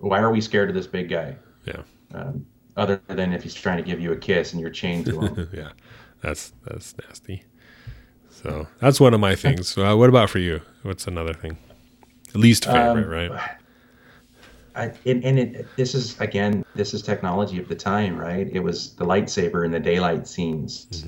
[0.00, 1.36] why are we scared of this big guy?
[1.66, 1.82] yeah,
[2.12, 2.44] Um,
[2.76, 5.48] other than if he's trying to give you a kiss and you're chained to him.
[5.52, 5.70] yeah.
[6.20, 7.44] That's that's nasty.
[8.30, 9.76] So that's one of my things.
[9.78, 10.60] Uh, what about for you?
[10.82, 11.56] What's another thing?
[12.34, 13.50] Least favorite, Um, right?
[14.76, 18.48] I, and and it, this is again, this is technology of the time, right?
[18.52, 21.04] It was the lightsaber in the daylight scenes.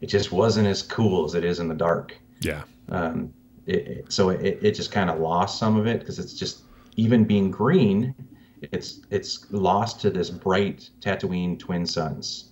[0.00, 2.16] It just wasn't as cool as it is in the dark.
[2.40, 3.32] Yeah, Um,
[3.66, 6.62] it, it- so it, it just kind of lost some of it because it's just
[6.96, 8.14] even being green,
[8.62, 12.50] it's it's lost to this bright Tatooine twin suns,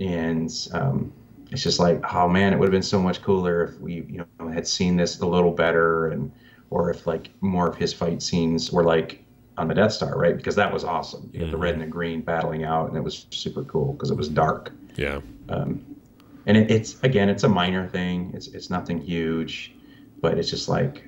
[0.00, 1.12] and um,
[1.50, 4.26] it's just like oh man, it would have been so much cooler if we you
[4.38, 6.32] know had seen this a little better and
[6.70, 9.24] or if like more of his fight scenes were like
[9.56, 10.36] on the Death Star, right?
[10.36, 11.30] Because that was awesome.
[11.32, 14.10] You had the red and the green battling out, and it was super cool because
[14.10, 14.72] it was dark.
[14.96, 15.84] Yeah, Um,
[16.46, 18.32] and it, it's again it's a minor thing.
[18.34, 19.74] It's it's nothing huge
[20.20, 21.07] but it's just like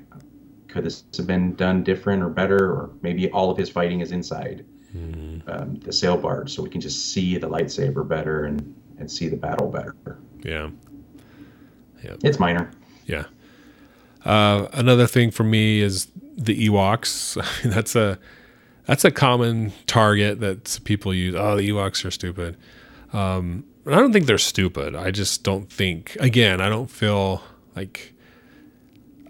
[0.70, 4.12] could this have been done different or better or maybe all of his fighting is
[4.12, 4.64] inside
[5.46, 9.28] um, the sail barge so we can just see the lightsaber better and and see
[9.28, 10.18] the battle better
[12.02, 12.70] yeah, it's minor
[13.10, 13.24] yeah.
[14.24, 17.36] Uh, another thing for me is the Ewoks.
[17.70, 18.18] that's a
[18.86, 21.34] that's a common target that people use.
[21.34, 22.56] Oh, the Ewoks are stupid.
[23.12, 24.94] Um, I don't think they're stupid.
[24.94, 26.16] I just don't think.
[26.20, 27.42] Again, I don't feel
[27.74, 28.14] like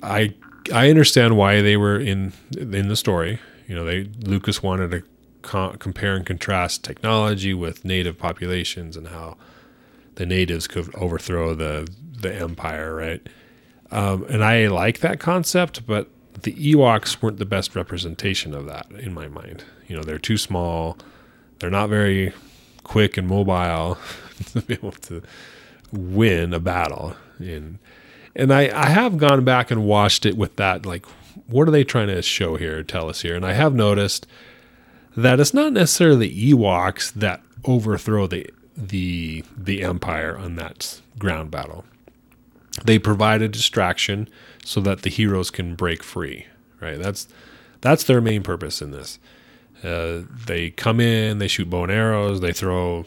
[0.03, 0.35] I
[0.73, 3.41] I understand why they were in in the story.
[3.67, 5.03] You know, they Lucas wanted to
[5.43, 9.37] co- compare and contrast technology with native populations and how
[10.17, 11.89] the natives could overthrow the
[12.21, 13.27] the empire, right?
[13.91, 16.09] Um, and I like that concept, but
[16.43, 19.65] the Ewoks weren't the best representation of that in my mind.
[19.89, 20.97] You know, they're too small.
[21.59, 22.33] They're not very
[22.85, 23.99] quick and mobile
[24.53, 25.23] to be able to
[25.93, 27.17] win a battle.
[27.39, 27.79] And
[28.41, 31.05] and I, I have gone back and watched it with that like
[31.47, 33.37] what are they trying to show here, tell us here?
[33.37, 34.27] And I have noticed
[35.17, 41.51] that it's not necessarily the Ewoks that overthrow the the the Empire on that ground
[41.51, 41.85] battle.
[42.85, 44.29] They provide a distraction
[44.65, 46.47] so that the heroes can break free.
[46.81, 46.99] Right.
[46.99, 47.29] That's
[47.81, 49.19] that's their main purpose in this.
[49.83, 53.05] Uh, they come in, they shoot bow and arrows, they throw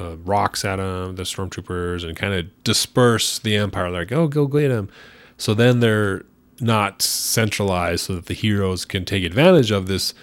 [0.00, 3.90] uh, rocks at them, the stormtroopers, and kind of disperse the Empire.
[3.90, 4.88] They're like, oh, go get them.
[5.36, 6.24] So then they're
[6.60, 10.14] not centralized so that the heroes can take advantage of this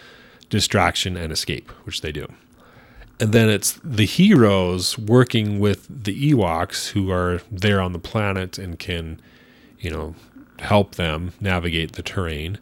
[0.50, 2.28] distraction and escape, which they do.
[3.20, 8.60] And then it's the heroes working with the Ewoks who are there on the planet
[8.60, 9.20] and can,
[9.80, 10.16] you know,
[10.60, 12.60] help them navigate the terrain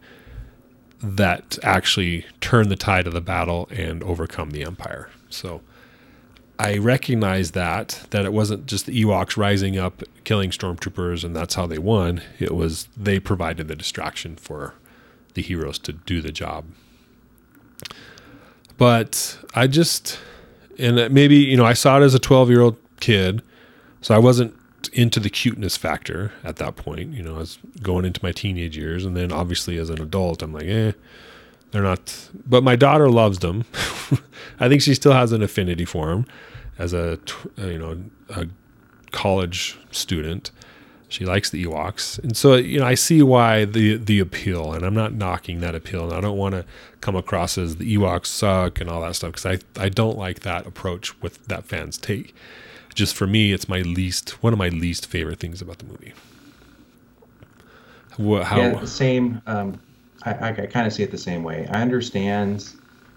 [1.01, 5.09] that actually turn the tide of the battle and overcome the Empire.
[5.29, 5.61] So
[6.58, 11.56] I recognize that that it wasn't just the Ewoks rising up, killing stormtroopers, and that's
[11.56, 12.22] how they won.
[12.39, 14.74] It was they provided the distraction for
[15.34, 16.66] the heroes to do the job.
[18.78, 20.20] But I just,
[20.78, 23.41] and maybe you know, I saw it as a twelve-year-old kid,
[24.01, 24.56] so I wasn't
[24.93, 27.14] into the cuteness factor at that point.
[27.14, 30.41] You know, I was going into my teenage years, and then obviously as an adult,
[30.41, 30.93] I'm like, eh,
[31.76, 32.30] they're not.
[32.47, 33.65] But my daughter loves them.
[34.61, 36.26] I think she still has an affinity for them
[36.80, 37.19] as a
[37.57, 38.47] you know a
[39.11, 40.51] college student.
[41.09, 44.86] She likes the Ewoks, and so you know I see why the the appeal, and
[44.86, 46.63] I'm not knocking that appeal, and I don't want to
[47.01, 50.39] come across as the Ewoks suck and all that stuff because I I don't like
[50.41, 52.34] that approach with that fans take.
[52.93, 56.13] Just for me, it's my least one of my least favorite things about the movie.
[58.45, 59.41] How, yeah, the same.
[59.45, 59.78] Um,
[60.26, 61.67] I, I kind of see it the same way.
[61.71, 62.73] I understand.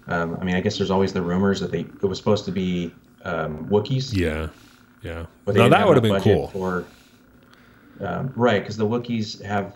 [0.07, 2.51] Um, I mean, I guess there's always the rumors that they it was supposed to
[2.51, 2.93] be
[3.23, 4.15] um, Wookiees.
[4.15, 4.49] Yeah,
[5.01, 5.25] yeah.
[5.45, 6.47] But now that would have been cool.
[6.47, 6.85] For,
[7.99, 9.75] um, right, because the Wookiees have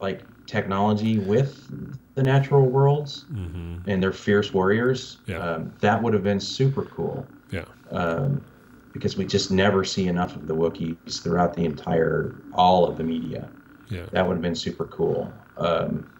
[0.00, 1.68] like technology with
[2.14, 3.88] the natural worlds, mm-hmm.
[3.88, 5.18] and they're fierce warriors.
[5.26, 5.38] Yeah.
[5.38, 7.26] Um, that would have been super cool.
[7.50, 7.64] Yeah.
[7.90, 8.44] Um,
[8.92, 13.04] because we just never see enough of the Wookiees throughout the entire all of the
[13.04, 13.50] media.
[13.90, 14.06] Yeah.
[14.12, 15.30] That would have been super cool.
[15.58, 16.10] Um,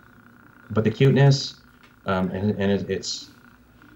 [0.71, 1.57] but the cuteness,
[2.07, 3.31] um, and, and it, it's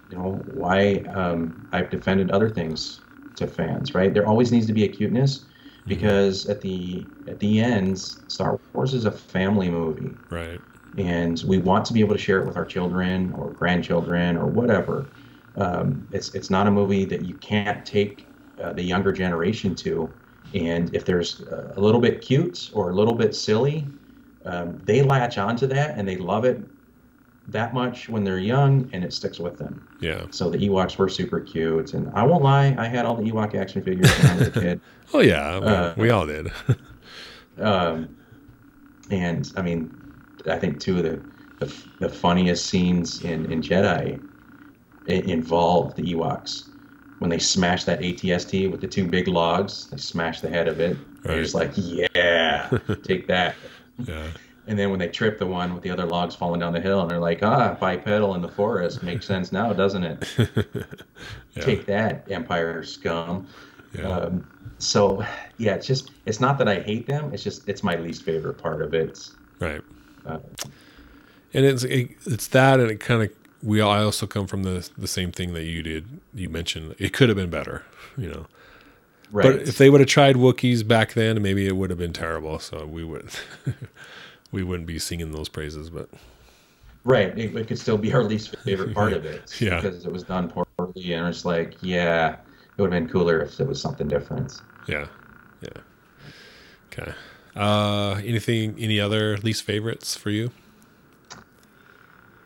[0.09, 3.01] you know why um, I've defended other things
[3.35, 3.95] to fans.
[3.95, 5.89] Right, there always needs to be a cuteness mm-hmm.
[5.89, 10.15] because at the at the end, Star Wars is a family movie.
[10.29, 10.59] Right.
[10.97, 14.45] And we want to be able to share it with our children or grandchildren or
[14.45, 15.07] whatever.
[15.55, 18.27] Um, it's it's not a movie that you can't take
[18.61, 20.11] uh, the younger generation to.
[20.53, 23.87] And if there's a little bit cute or a little bit silly,
[24.45, 26.61] um, they latch onto that and they love it
[27.47, 29.87] that much when they're young and it sticks with them.
[29.99, 30.25] Yeah.
[30.31, 31.93] So the Ewoks were super cute.
[31.93, 34.51] And I won't lie, I had all the Ewok action figures when I was a
[34.51, 34.81] kid.
[35.13, 35.57] oh, yeah.
[35.57, 36.51] Uh, we all did.
[37.57, 38.15] um,
[39.09, 39.95] and I mean,
[40.47, 41.21] I think two of the,
[41.59, 44.21] the, the funniest scenes in, in Jedi
[45.07, 46.69] involve the Ewoks.
[47.19, 50.79] When they smash that ATST with the two big logs, they smash the head of
[50.79, 50.97] it.
[51.23, 51.35] Right.
[51.35, 52.69] You're just like, yeah,
[53.03, 53.55] take that.
[54.07, 54.27] Yeah.
[54.67, 57.01] And then when they trip the one with the other logs falling down the hill,
[57.01, 60.27] and they're like, ah, bipedal in the forest makes sense now, doesn't it?
[61.53, 61.61] yeah.
[61.63, 63.47] Take that, Empire scum.
[63.93, 64.07] Yeah.
[64.07, 64.47] Um,
[64.77, 65.25] so,
[65.57, 67.33] yeah, it's just, it's not that I hate them.
[67.33, 69.29] It's just, it's my least favorite part of it.
[69.59, 69.81] Right.
[70.25, 70.39] Uh,
[71.53, 73.31] and it's, it, it's that, and it kind of,
[73.63, 76.19] we I also come from the the same thing that you did.
[76.33, 77.83] You mentioned it could have been better,
[78.17, 78.47] you know.
[79.31, 79.43] Right.
[79.43, 82.59] But if they would have tried Wookiees back then, maybe it would have been terrible.
[82.59, 83.29] So we would.
[84.51, 86.09] we wouldn't be singing those praises, but
[87.03, 90.11] right, it, it could still be our least favorite part of it, yeah, because it
[90.11, 92.33] was done poorly, and it's like, yeah,
[92.77, 94.61] it would have been cooler if it was something different.
[94.87, 95.07] Yeah,
[95.61, 95.81] yeah.
[96.91, 97.13] Okay.
[97.55, 98.75] Uh, anything?
[98.79, 100.51] Any other least favorites for you?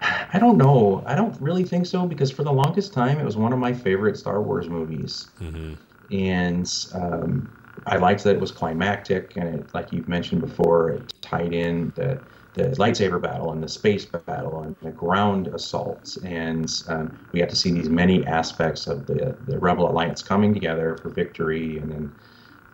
[0.02, 1.04] I don't know.
[1.08, 3.74] I don't really think so because for the longest time it was one of my
[3.74, 5.74] favorite Star Wars movies, mm-hmm.
[6.12, 7.48] And um,
[7.86, 11.92] I liked that it was climactic and it, like you've mentioned before, it tied in
[11.96, 12.20] the
[12.54, 17.50] the lightsaber battle and the space battle and the ground assaults, and um, we got
[17.50, 21.92] to see these many aspects of the the Rebel Alliance coming together for victory, and
[21.92, 22.12] then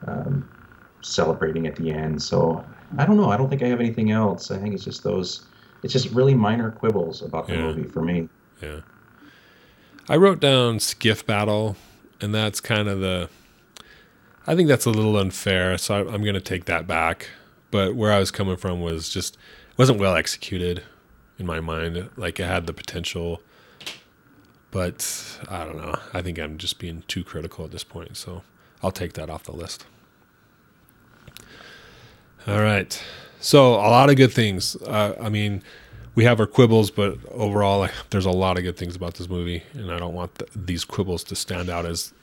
[0.08, 0.50] um,
[1.02, 2.22] celebrating at the end.
[2.22, 2.64] So
[3.00, 3.32] I don't know.
[3.32, 4.52] I don't think I have anything else.
[4.52, 5.48] I think it's just those.
[5.82, 7.62] It's just really minor quibbles about the Yeah.
[7.64, 8.30] movie for me.
[8.62, 8.82] Yeah.
[10.08, 11.76] I wrote down skiff battle,
[12.22, 13.30] and that's kind of the.
[14.48, 17.30] I think that's a little unfair, so I, I'm going to take that back.
[17.70, 19.38] But where I was coming from was just
[19.78, 20.84] wasn't well executed
[21.38, 22.10] in my mind.
[22.16, 23.42] Like it had the potential,
[24.72, 25.96] but I don't know.
[26.14, 28.44] I think I'm just being too critical at this point, so
[28.84, 29.86] I'll take that off the list.
[32.48, 33.02] All right.
[33.40, 34.76] So a lot of good things.
[34.76, 35.64] Uh, I mean,
[36.16, 39.64] we have our quibbles, but overall, there's a lot of good things about this movie,
[39.74, 42.14] and I don't want th these quibbles to stand out as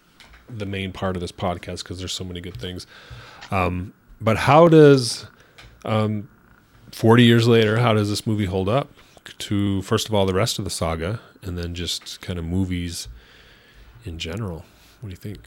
[0.49, 2.87] the main part of this podcast because there's so many good things.
[3.51, 5.27] Um, but how does,
[5.85, 6.29] um,
[6.93, 8.89] 40 years later, how does this movie hold up
[9.39, 13.09] to first of all the rest of the saga, and then just kind of movies
[14.05, 14.65] in general?
[15.01, 15.41] What do you think?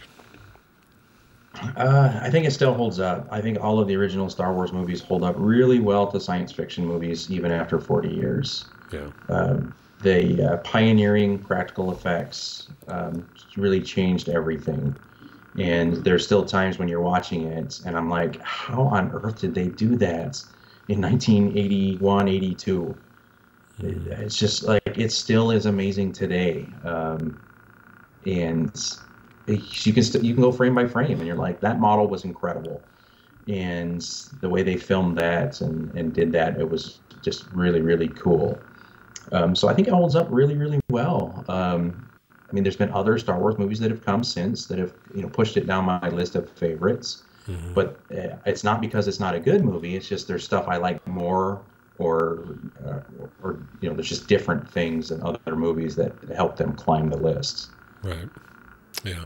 [1.77, 3.27] Uh, I think it still holds up.
[3.31, 6.51] I think all of the original Star Wars movies hold up really well to science
[6.51, 8.65] fiction movies, even after 40 years.
[8.91, 9.07] Yeah.
[9.29, 14.95] Um, the uh, pioneering practical effects um, really changed everything.
[15.57, 19.53] And there's still times when you're watching it, and I'm like, how on earth did
[19.53, 20.41] they do that
[20.87, 22.97] in 1981, 82?
[23.79, 26.73] It- It's just like it still is amazing today.
[26.83, 27.37] Um,
[28.25, 28.73] and
[29.57, 32.23] you can st- you can go frame by frame, and you're like, that model was
[32.25, 32.87] incredible,
[33.47, 34.01] and
[34.39, 38.65] the way they filmed that and and did that, it was just really really cool.
[39.31, 41.45] Um, so I think it holds up really really well.
[41.47, 42.07] Um,
[42.49, 45.21] I mean, there's been other Star Wars movies that have come since that have you
[45.21, 47.23] know pushed it down my list of favorites,
[47.73, 49.95] but uh, it's not because it's not a good movie.
[49.95, 51.65] It's just there's stuff I like more.
[51.95, 53.01] Or, uh,
[53.39, 57.17] or you know, there's just different things in other movies that help them climb the
[57.17, 57.71] lists.
[58.01, 58.29] Right.
[59.03, 59.25] Yeah.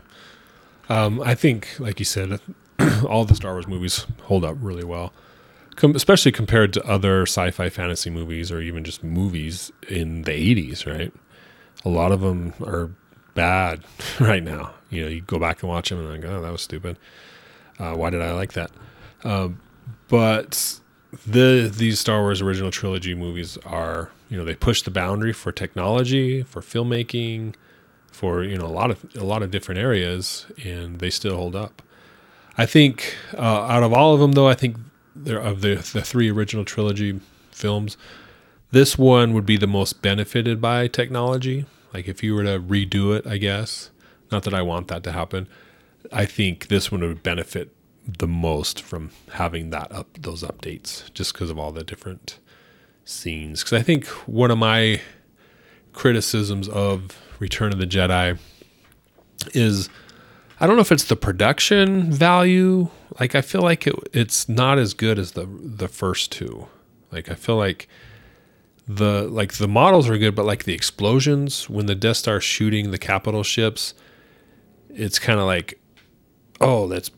[0.88, 2.40] Um, I think, like you said,
[3.08, 5.12] all the Star Wars movies hold up really well,
[5.74, 10.86] Com- especially compared to other sci-fi fantasy movies or even just movies in the '80s.
[10.86, 11.12] Right.
[11.84, 12.90] A lot of them are
[13.34, 13.84] bad
[14.20, 14.72] right now.
[14.90, 16.96] You know, you go back and watch them and like, oh, that was stupid.
[17.78, 18.70] Uh, why did I like that?
[19.24, 19.60] Um,
[20.08, 20.80] but
[21.26, 25.52] the these Star Wars original trilogy movies are, you know, they push the boundary for
[25.52, 27.54] technology, for filmmaking,
[28.16, 31.54] for you know a lot of a lot of different areas, and they still hold
[31.54, 31.82] up.
[32.56, 34.76] I think uh, out of all of them, though, I think
[35.26, 37.98] of the the three original trilogy films,
[38.70, 41.66] this one would be the most benefited by technology.
[41.92, 43.90] Like if you were to redo it, I guess.
[44.32, 45.46] Not that I want that to happen.
[46.10, 47.72] I think this one would benefit
[48.18, 52.38] the most from having that up those updates, just because of all the different
[53.04, 53.62] scenes.
[53.62, 55.00] Because I think one of my
[55.92, 58.38] criticisms of Return of the Jedi
[59.52, 59.88] is
[60.58, 62.88] I don't know if it's the production value.
[63.20, 66.66] Like I feel like it, it's not as good as the the first two.
[67.12, 67.88] Like I feel like
[68.88, 72.90] the like the models are good, but like the explosions when the Death Star shooting
[72.90, 73.94] the capital ships,
[74.90, 75.78] it's kind of like,
[76.60, 77.10] oh, let's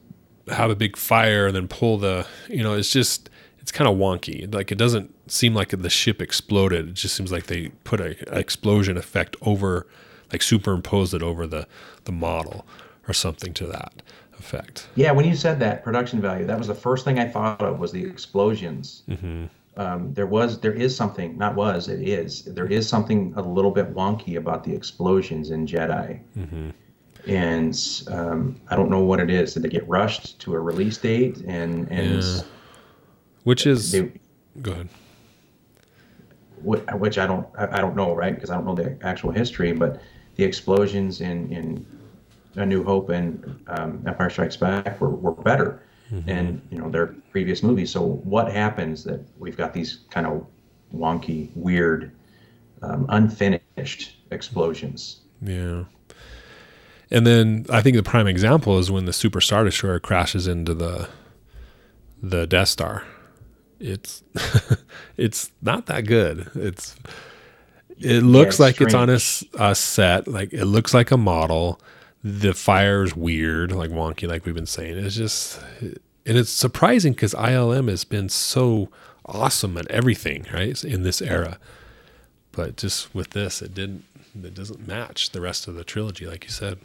[0.50, 3.96] have a big fire and then pull the you know it's just it's kind of
[3.96, 8.00] wonky like it doesn't seem like the ship exploded it just seems like they put
[8.00, 9.86] a, a explosion effect over
[10.32, 11.66] like superimposed it over the
[12.04, 12.66] the model
[13.06, 14.02] or something to that
[14.38, 17.60] effect Yeah, when you said that production value, that was the first thing I thought
[17.62, 19.02] of was the explosions.
[19.76, 22.42] Um, there was, there is something, not was, it is.
[22.44, 26.18] There is something a little bit wonky about the explosions in Jedi,
[27.26, 29.54] and um, I don't know what it is.
[29.54, 31.38] Did they get rushed to a release date?
[31.46, 32.40] And and Yeah.
[33.44, 34.12] which is they,
[34.62, 34.88] go ahead
[36.64, 38.34] wh- which I don't, I I don't know, right?
[38.34, 40.00] Because I don't know the actual history, but
[40.38, 41.86] the explosions in in
[42.56, 45.82] A New Hope and um, Empire Strikes Back were, were better,
[46.26, 47.90] and you know their previous movies.
[47.90, 50.46] So what happens that we've got these kind of
[50.94, 52.12] wonky, weird,
[52.80, 55.20] um, unfinished explosions?
[55.42, 55.84] Yeah.
[57.10, 60.72] And then I think the prime example is when the Super Star Destroyer crashes into
[60.72, 61.08] the
[62.22, 63.04] the Death Star.
[63.80, 64.22] It's
[65.16, 66.48] it's not that good.
[66.54, 66.94] It's
[68.00, 69.54] it looks like it's on a, strange.
[69.58, 71.80] a set, like it looks like a model.
[72.24, 74.98] The fire's weird, like wonky, like we've been saying.
[74.98, 78.88] It's just, and it's surprising because ILM has been so
[79.24, 81.58] awesome at everything, right, in this era
[82.58, 84.04] but just with this it didn't
[84.42, 86.76] it doesn't match the rest of the trilogy like you said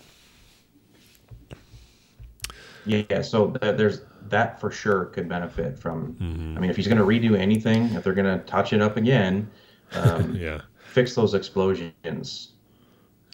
[2.86, 6.18] Yeah, so th- there's that for sure could benefit from.
[6.20, 8.98] I mean, if he's going to redo anything, if they're going to touch it up
[8.98, 9.50] again,
[9.94, 10.62] um, Yeah.
[10.94, 12.54] Fix those explosions,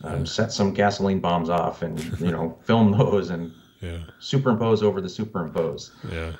[0.03, 3.51] um, set some gasoline bombs off, and you know, film those and
[3.81, 3.99] Yeah.
[4.19, 5.91] superimpose over the superimpose.
[6.11, 6.33] Yeah.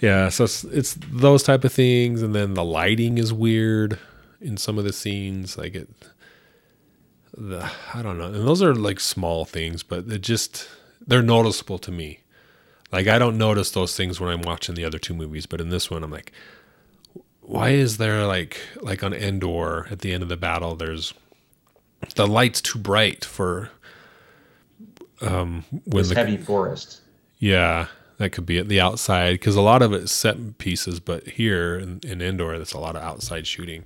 [0.00, 3.98] Yeah, so it's, it's those type of things, and then the lighting is weird
[4.40, 5.58] in some of the scenes.
[5.58, 5.88] Like it,
[7.36, 10.68] the I don't know, and those are like small things, but it just
[11.04, 12.20] they're noticeable to me.
[12.92, 15.70] Like I don't notice those things when I'm watching the other two movies, but in
[15.70, 16.30] this one, I'm like,
[17.52, 20.74] why is there like like on Endor at the end of the battle?
[20.74, 21.14] There's
[22.14, 23.70] the light's too bright for
[25.20, 27.00] um when the heavy forest.
[27.38, 27.86] yeah,
[28.18, 31.76] that could be at the outside because a lot of it's set pieces, but here
[31.78, 33.84] in, in Endor, that's a lot of outside shooting.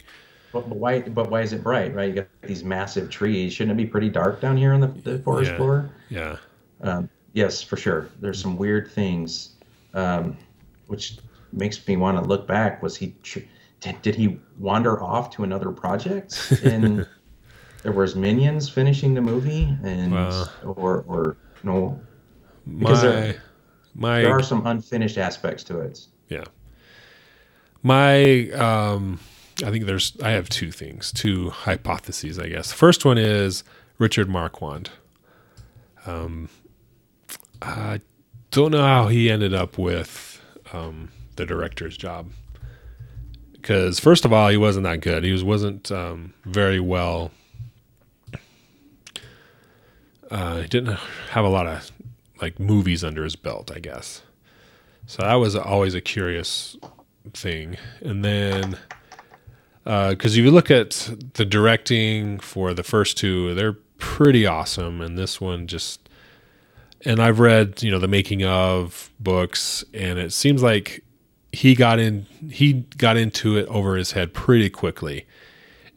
[0.53, 1.01] But, but why?
[1.03, 1.95] But why is it bright?
[1.95, 2.09] Right?
[2.09, 3.53] You got these massive trees.
[3.53, 5.57] Shouldn't it be pretty dark down here on the, the forest Yeah.
[5.57, 5.91] floor?
[6.09, 6.37] Yeah,
[6.81, 8.09] Um, yes, for sure.
[8.21, 9.51] There's some weird things,
[9.93, 10.37] um,
[10.87, 11.19] which
[11.53, 12.83] makes me want to look back.
[12.83, 13.15] Was he?
[13.23, 13.41] Tr-
[13.87, 16.53] did, did he wander off to another project?
[16.65, 17.07] And
[17.83, 20.47] there was minions finishing the movie, and Wow.
[20.65, 22.01] or or no,
[22.79, 23.43] Because my there-
[23.95, 26.07] my there are some unfinished aspects to it.
[26.29, 26.45] yeah,
[27.83, 29.21] my um,
[29.65, 32.73] I think there's I have two things, two hypotheses, I guess.
[32.73, 33.65] First one is
[33.99, 34.91] Richard Marquand.
[36.07, 36.49] Um,
[37.63, 38.01] I
[38.51, 40.41] don't know how he ended up with
[40.73, 42.31] um, the director's job.
[43.67, 45.25] Because first of all, he wasn't that good.
[45.25, 47.33] He was wasn't um, very well.
[50.31, 50.97] Uh, he didn't
[51.31, 51.91] have a lot of
[52.41, 54.23] like movies under his belt, I guess.
[55.09, 56.77] So that was always a curious
[57.33, 57.77] thing.
[58.03, 58.79] And then,
[59.83, 65.19] because if you look at the directing for the first two, they're pretty awesome, and
[65.19, 66.09] this one just.
[67.05, 71.03] And I've read, you know, the making of books, and it seems like
[71.57, 72.27] he got in.
[72.51, 75.25] He got into it over his head pretty quickly,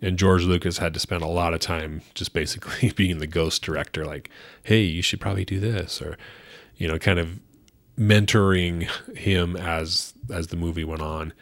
[0.02, 3.62] and George Lucas had to spend a lot of time just basically being the ghost
[3.62, 4.30] director, like,
[4.64, 6.18] "Hey, you should probably do this," or,
[6.78, 7.42] you know, kind of
[7.98, 11.34] mentoring him as as the movie went on.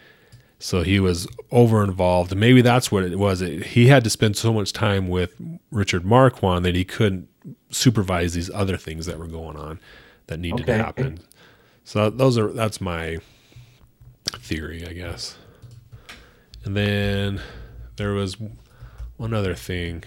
[0.57, 2.35] So he was over involved.
[2.35, 3.43] Maybe that's what it was.
[3.43, 5.35] It, he had to spend so much time with
[5.69, 7.29] Richard Marquand that he couldn't
[7.69, 9.79] supervise these other things that were going on
[10.25, 11.19] that needed to happen.
[11.83, 13.19] So those are that's my
[14.27, 15.37] theory, I guess.
[16.63, 17.41] And then
[17.95, 18.37] there was
[19.17, 20.03] one other thing.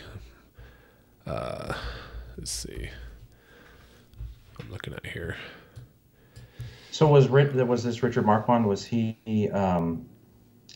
[1.27, 1.75] Uh,
[2.37, 2.91] let's see.
[4.61, 5.37] I'm looking at here.
[6.91, 8.66] So was was this Richard Marquand?
[8.66, 9.16] Was he
[9.53, 10.07] um,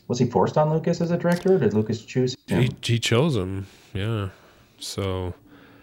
[0.07, 1.55] was he forced on Lucas as a director?
[1.55, 2.61] Or did Lucas choose him?
[2.61, 3.67] He, he chose him.
[3.93, 4.29] Yeah.
[4.79, 5.33] So,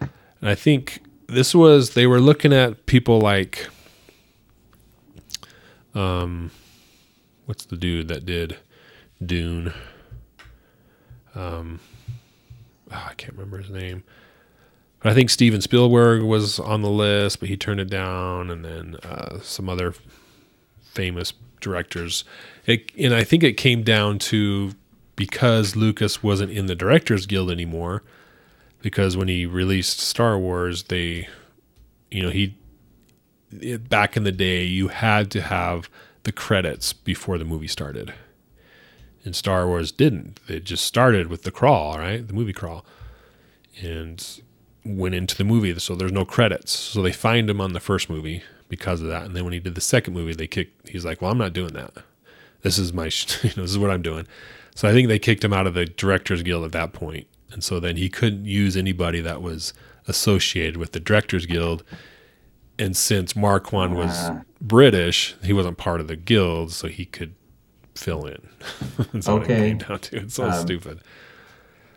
[0.00, 0.10] and
[0.50, 3.68] I think this was they were looking at people like,
[5.94, 6.50] um,
[7.52, 8.56] what's the dude that did
[9.22, 9.74] Dune?
[11.34, 11.80] Um,
[12.90, 14.04] ah, I can't remember his name.
[15.00, 18.64] But I think Steven Spielberg was on the list, but he turned it down, and
[18.64, 19.92] then uh, some other
[20.80, 22.24] famous directors.
[22.64, 24.72] It, and I think it came down to
[25.14, 28.02] because Lucas wasn't in the Directors Guild anymore.
[28.80, 31.28] Because when he released Star Wars, they,
[32.10, 32.56] you know, he
[33.76, 35.90] back in the day, you had to have
[36.24, 38.14] the credits before the movie started.
[39.24, 40.40] And Star Wars didn't.
[40.48, 42.26] It just started with the crawl, right?
[42.26, 42.84] The movie crawl.
[43.80, 44.42] And
[44.84, 45.78] went into the movie.
[45.78, 46.72] So there's no credits.
[46.72, 49.24] So they fined him on the first movie because of that.
[49.24, 51.52] And then when he did the second movie, they kicked, he's like, well, I'm not
[51.52, 51.92] doing that.
[52.62, 53.04] This is my,
[53.42, 54.26] you know, this is what I'm doing.
[54.74, 57.26] So I think they kicked him out of the Directors Guild at that point.
[57.52, 59.74] And so then he couldn't use anybody that was
[60.08, 61.84] associated with the Directors Guild.
[62.82, 64.30] And since Marquand was.
[64.60, 67.34] British, he wasn't part of the guild, so he could
[67.96, 68.38] fill in.
[69.12, 69.56] That's what it Okay.
[69.70, 70.16] came down to.
[70.18, 71.00] It's so Um, stupid.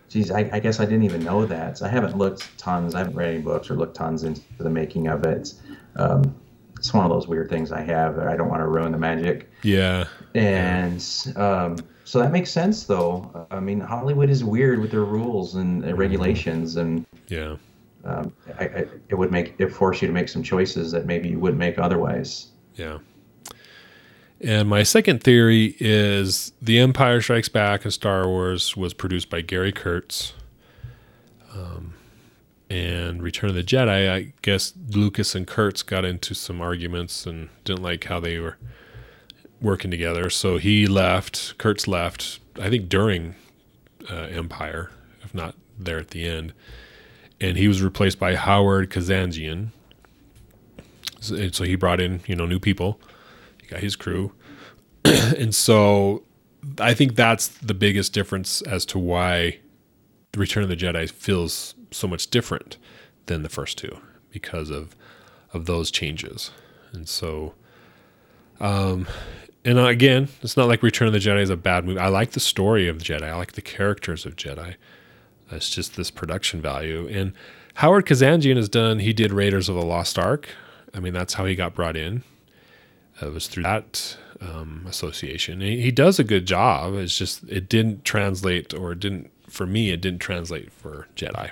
[0.10, 1.78] Geez, I, I guess I didn't even know that.
[1.78, 2.96] So I haven't looked tons.
[2.96, 5.54] I haven't read any books or looked tons into the making of it.
[5.96, 6.34] Um,
[6.78, 8.98] it's one of those weird things I have that I don't want to ruin the
[8.98, 9.50] magic.
[9.64, 10.06] Yeah.
[10.34, 11.04] And
[11.36, 13.48] um, so that makes sense, though.
[13.52, 17.56] I mean, Hollywood is weird with their rules and uh, regulations, and Yeah.
[18.06, 21.30] Um, I, I, it would make it force you to make some choices that maybe
[21.30, 22.48] you wouldn't make otherwise.
[22.76, 23.00] Yeah.
[24.42, 29.42] And my second theory is The Empire Strikes Back and Star Wars was produced by
[29.42, 30.34] Gary Kurtz.
[31.54, 31.94] Um,
[32.70, 37.50] and Return of the Jedi, I guess Lucas and Kurtz got into some arguments and
[37.64, 38.58] didn't like how they were
[39.62, 40.30] working together.
[40.30, 43.36] So he left, Kurtz left, I think during
[44.12, 44.92] uh, Empire,
[45.24, 46.54] if not there at the end.
[47.42, 49.70] And he was replaced by Howard Kazanjian.
[51.30, 53.00] and so he brought in you know new people.
[53.62, 54.32] He got his crew,
[55.06, 56.24] and so
[56.80, 59.60] I think that's the biggest difference as to why
[60.32, 62.78] the Return of the Jedi feels so much different
[63.28, 64.00] than the first two
[64.32, 64.96] because of
[65.54, 66.52] of those changes.
[66.92, 67.54] And so,
[68.60, 69.08] um,
[69.64, 72.00] and again, it's not like Return of the Jedi is a bad movie.
[72.00, 73.24] I like the story of the Jedi.
[73.24, 74.76] I like the characters of Jedi.
[75.52, 77.08] It's just this production value.
[77.08, 77.34] And
[77.76, 79.00] Howard Kazanjian has done.
[79.00, 80.50] He did Raiders of the Lost Ark.
[80.94, 82.24] I mean, that's how he got brought in.
[83.22, 85.62] It was through that um, association.
[85.62, 86.96] He, he does a good job.
[86.96, 89.92] It's just it didn't translate, or it didn't for me.
[89.92, 91.52] It didn't translate for Jedi.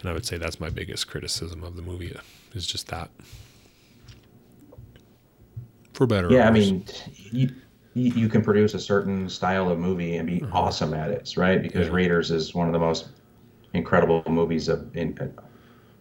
[0.00, 2.16] And I would say that's my biggest criticism of the movie
[2.54, 3.10] is just that.
[5.92, 6.28] For better.
[6.28, 6.84] or Yeah, I mean,
[7.30, 7.50] you,
[7.94, 11.60] you you can produce a certain style of movie and be awesome at it, right?
[11.62, 11.94] Because Yeah.
[11.94, 13.08] Raiders is one of the most
[13.74, 15.24] incredible movies of in uh,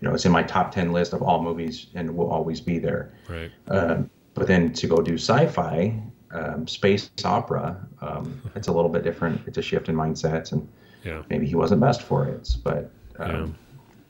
[0.02, 2.80] you know, it's in my top 10 list of all movies and will always be
[2.80, 3.12] there.
[3.28, 3.52] right.
[3.68, 9.04] Um, but then to go do sci-fi, um, space opera, um, it's a little bit
[9.04, 9.42] different.
[9.46, 10.68] It's a shift in mindsets, and
[11.04, 11.24] Yeah.
[11.30, 12.56] maybe he wasn't best for it.
[12.64, 13.56] But um,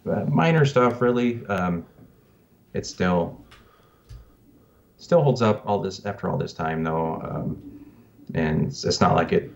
[0.03, 1.43] but minor stuff, really.
[1.47, 1.85] Um,
[2.73, 3.38] it still
[4.99, 7.19] still holds up all this after all this time, though.
[7.23, 7.61] Um,
[8.35, 9.51] and it's, it's not like it.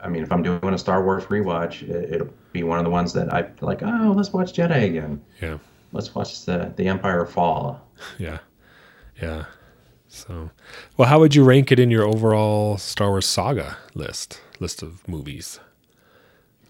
[0.00, 2.90] I mean, if I'm doing a Star Wars rewatch, it, it'll be one of the
[2.90, 3.82] ones that I like.
[3.84, 5.22] Oh, let's watch Jedi again.
[5.40, 5.58] Yeah.
[5.92, 7.86] Let's watch the the Empire fall.
[8.18, 8.38] Yeah.
[9.20, 9.44] Yeah.
[10.08, 10.50] So,
[10.96, 15.06] well, how would you rank it in your overall Star Wars saga list list of
[15.08, 15.60] movies?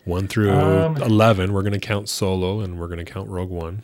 [0.04, 1.52] One through Um, eleven.
[1.54, 3.82] We're going to count Solo, and we're going to count Rogue One.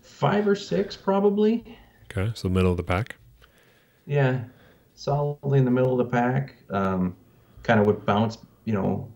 [0.00, 1.78] Five or six, probably.
[2.16, 3.16] Okay, so middle of the pack.
[4.06, 4.44] Yeah,
[4.94, 6.54] solidly in the middle of the pack.
[6.70, 7.14] Um,
[7.62, 9.12] kind of would bounce, you know,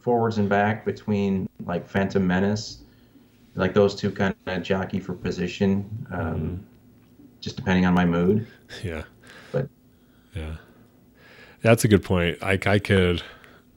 [0.00, 2.82] forwards and back between like Phantom Menace,
[3.54, 6.66] like those two kind of jockey for position, um,
[7.40, 8.46] just depending on my mood.
[8.84, 9.04] Yeah.
[9.50, 9.68] But
[10.34, 10.56] Yeah.
[11.62, 12.38] That's a good point.
[12.42, 13.22] I I could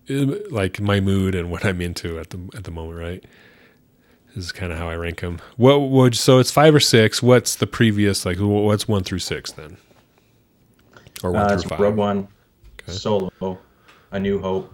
[0.09, 3.23] like my mood and what I'm into at the at the moment, right?
[4.35, 5.39] This is kind of how I rank them.
[5.57, 7.21] What would so it's five or six.
[7.21, 8.37] What's the previous like?
[8.39, 9.77] What's one through six then?
[11.23, 11.79] Or one uh, through five?
[11.79, 12.27] Rogue One,
[12.81, 12.93] Okay.
[12.93, 13.59] Solo,
[14.11, 14.73] A New Hope,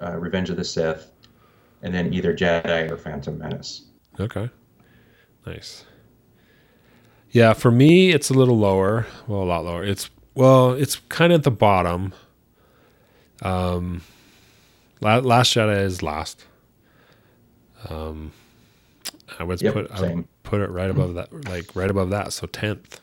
[0.00, 1.10] uh, Revenge of the Sith,
[1.82, 3.86] and then either Jedi or Phantom Menace.
[4.20, 4.50] Okay.
[5.46, 5.84] Nice.
[7.30, 9.06] Yeah, for me it's a little lower.
[9.26, 9.82] Well, a lot lower.
[9.84, 12.12] It's well, it's kind of at the bottom.
[13.42, 14.02] Um
[15.00, 16.44] La- Last Jedi is last.
[17.88, 18.32] Um
[19.38, 22.32] I would Yep, put I would put it right above that like right above that,
[22.32, 23.00] so 10th.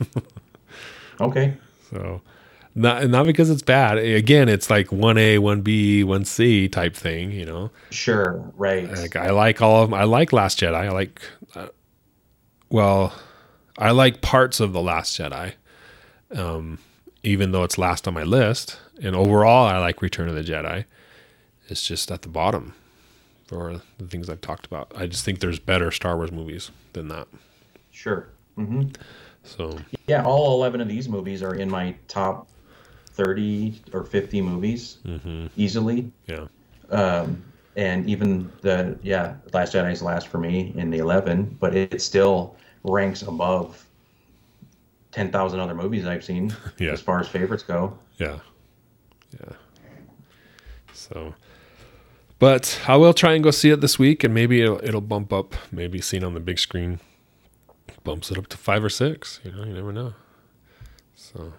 [1.20, 1.54] Okay.
[1.90, 2.20] So
[2.74, 3.98] not not because it's bad.
[3.98, 7.70] Again, it's like 1A, 1B, 1C type thing, you know.
[7.90, 8.52] Sure.
[8.56, 8.90] Right.
[8.90, 9.98] Like I like all of them.
[9.98, 10.74] I like Last Jedi.
[10.74, 11.22] I like,
[11.54, 11.68] uh,
[12.68, 13.14] well,
[13.78, 15.54] I like parts of the Last Jedi,
[16.34, 16.78] um,
[17.22, 18.78] even though it's last on my list.
[19.02, 20.84] And overall, I like Return of the Jedi.
[21.68, 22.74] It's just at the bottom
[23.46, 24.92] for the things I've talked about.
[24.96, 27.28] I just think there's better Star Wars movies than that.
[27.90, 28.28] Sure.
[28.56, 28.84] hmm
[29.44, 32.48] So Yeah, all 11 of these movies are in my top
[33.10, 34.98] 30 or 50 movies
[35.56, 36.10] easily.
[36.26, 36.46] yeah,
[36.90, 37.42] Um,
[37.76, 42.56] and even the, yeah, Last Jedi's last for me in the 11, but it still
[42.84, 43.82] ranks above
[45.12, 46.92] 10,000 other movies I've seen Yeah.
[46.92, 47.96] as far as favorites go.
[48.18, 48.38] yeah,
[49.40, 49.56] yeah.
[50.92, 51.34] So,
[52.38, 55.32] but I will try and go see it this week, and maybe it'll, it'll bump
[55.32, 55.54] up.
[55.72, 57.00] Maybe seen on the big screen
[58.04, 59.40] bumps it up to five or six.
[59.44, 60.14] You know, you never know.
[61.14, 61.54] So,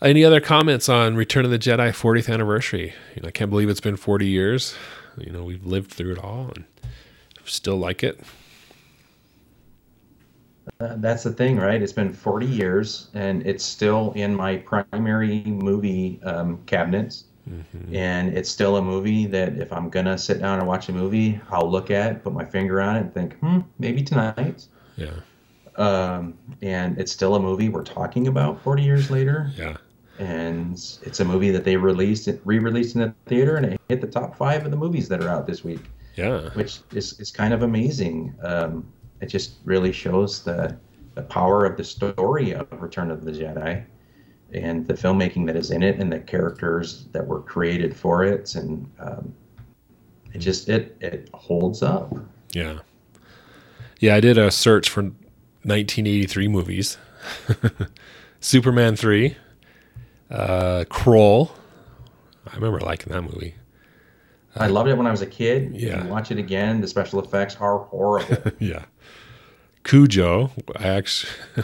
[0.00, 2.94] any other comments on Return of the Jedi 40th anniversary?
[3.14, 4.74] You know, I can't believe it's been 40 years.
[5.18, 6.64] You know, we've lived through it all and
[7.44, 8.20] still like it.
[10.80, 11.82] Uh, that's the thing, right?
[11.82, 17.24] It's been 40 years and it's still in my primary movie um, cabinets.
[17.92, 20.92] And it's still a movie that if I'm going to sit down and watch a
[20.92, 24.66] movie, I'll look at, put my finger on it, and think, hmm, maybe tonight.
[24.96, 25.10] Yeah,
[25.76, 29.50] Um, and it's still a movie we're talking about 40 years later.
[29.56, 29.76] yeah,
[30.18, 30.72] And
[31.02, 34.36] it's a movie that they released, re-released in the theater, and it hit the top
[34.36, 35.80] five of the movies that are out this week,
[36.16, 38.34] yeah, which is, is kind of amazing.
[38.42, 38.86] Um,
[39.20, 40.76] it just really shows the
[41.14, 43.84] the power of the story of Return of the Jedi,
[44.54, 48.54] and the filmmaking that is in it, and the characters that were created for it,
[48.54, 49.34] and um,
[50.32, 52.14] it just it it holds up.
[52.52, 52.78] yeah.
[54.00, 56.98] Yeah, I did a search for 1983 movies.
[58.40, 59.36] Superman 3,
[60.28, 61.52] uh, Krull.
[62.50, 63.54] I remember liking that movie.
[64.56, 65.76] I loved it when I was a kid.
[65.76, 66.04] Yeah.
[66.06, 68.50] Watch it again, the special effects are horrible.
[68.58, 68.84] yeah.
[69.84, 70.50] Cujo.
[70.76, 71.32] I actually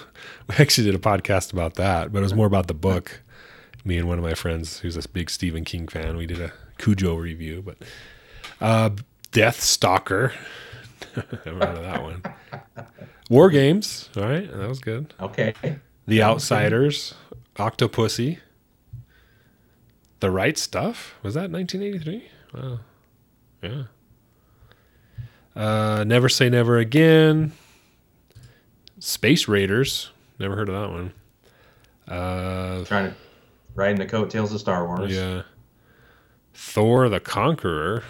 [0.48, 3.22] we actually did a podcast about that, but it was more about the book.
[3.84, 6.52] Me and one of my friends, who's a big Stephen King fan, we did a
[6.78, 7.62] Cujo review.
[7.64, 7.78] But
[8.60, 8.90] uh,
[9.32, 10.32] Death Stalker,
[11.16, 12.22] I remember that one.
[13.30, 15.14] War Games, all right, that was good.
[15.20, 15.54] Okay.
[16.06, 17.14] The Outsiders,
[17.56, 18.38] Octopussy,
[20.20, 21.14] The Right Stuff.
[21.22, 22.30] Was that 1983?
[22.54, 22.80] Wow.
[23.62, 23.82] Yeah.
[25.54, 27.52] Uh, Never Say Never Again.
[29.08, 30.10] Space Raiders.
[30.38, 31.12] Never heard of that one.
[32.06, 33.16] Uh, Trying to
[33.74, 35.10] riding the coattails of Star Wars.
[35.10, 35.42] yeah.
[36.52, 38.02] Thor the Conqueror.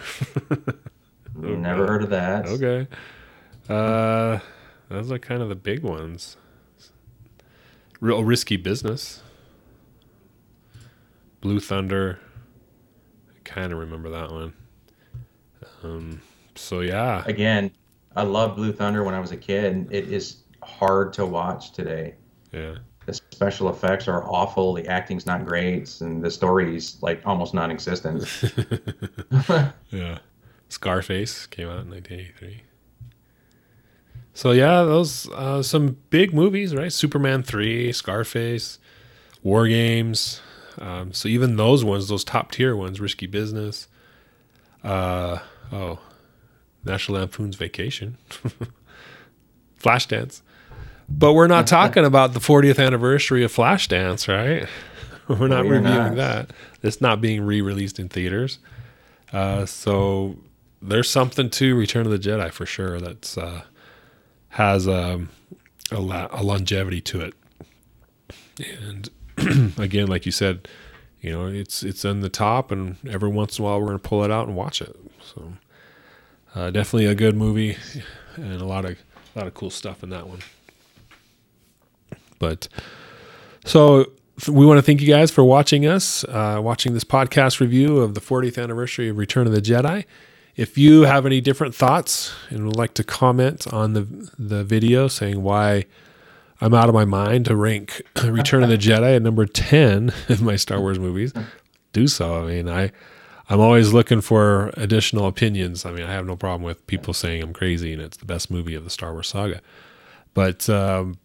[1.35, 2.47] Never heard of that.
[2.47, 2.85] Okay.
[3.69, 4.39] Uh,
[4.89, 6.35] those are kind of the big ones.
[8.01, 9.21] Real risky business.
[11.39, 12.19] Blue Thunder.
[13.29, 14.53] I kind of remember that one.
[15.81, 16.21] Um,
[16.55, 17.71] so yeah, Again,
[18.17, 19.87] I love Blue Thunder when I was a kid.
[19.91, 22.15] It is hard to watch today.
[22.51, 24.73] yeah, The special effects are awful.
[24.73, 28.23] The acting's not great, and the story's like almost non-existent.
[29.89, 30.19] yeah.
[30.69, 32.63] Scarface came out in 1983.
[34.33, 36.93] So yeah, those uh, some big movies, right?
[36.93, 38.79] Superman three, Scarface,
[39.43, 40.41] War Games.
[40.77, 43.87] Um, so even those ones, those top tier ones, Risky Business.
[44.83, 45.39] Uh,
[45.73, 45.99] oh,
[46.85, 48.17] National Lampoon's Vacation,
[49.81, 50.41] Flashdance.
[51.11, 54.67] But we're not talking about the 40th anniversary of Flashdance, right?
[55.27, 56.15] We're not We're reviewing not.
[56.15, 56.49] that.
[56.81, 58.57] It's not being re-released in theaters.
[59.31, 60.37] Uh, so
[60.81, 62.99] there's something to Return of the Jedi for sure.
[62.99, 63.61] That's uh,
[64.49, 65.29] has um,
[65.91, 67.33] a, la- a longevity to it.
[68.81, 69.09] And
[69.77, 70.67] again, like you said,
[71.21, 73.99] you know, it's it's in the top, and every once in a while we're going
[73.99, 74.95] to pull it out and watch it.
[75.21, 75.53] So
[76.55, 77.77] uh, definitely a good movie,
[78.35, 78.97] and a lot of
[79.35, 80.39] a lot of cool stuff in that one.
[82.39, 82.67] But
[83.65, 84.11] so
[84.47, 88.15] we want to thank you guys for watching us, uh, watching this podcast review of
[88.15, 90.05] the 40th anniversary of Return of the Jedi.
[90.55, 95.07] If you have any different thoughts and would like to comment on the the video,
[95.07, 95.85] saying why
[96.61, 100.41] I'm out of my mind to rank Return of the Jedi at number 10 of
[100.41, 101.33] my Star Wars movies,
[101.93, 102.43] do so.
[102.43, 102.91] I mean, I
[103.49, 105.85] I'm always looking for additional opinions.
[105.85, 108.51] I mean, I have no problem with people saying I'm crazy and it's the best
[108.51, 109.61] movie of the Star Wars saga.
[110.33, 111.17] But um,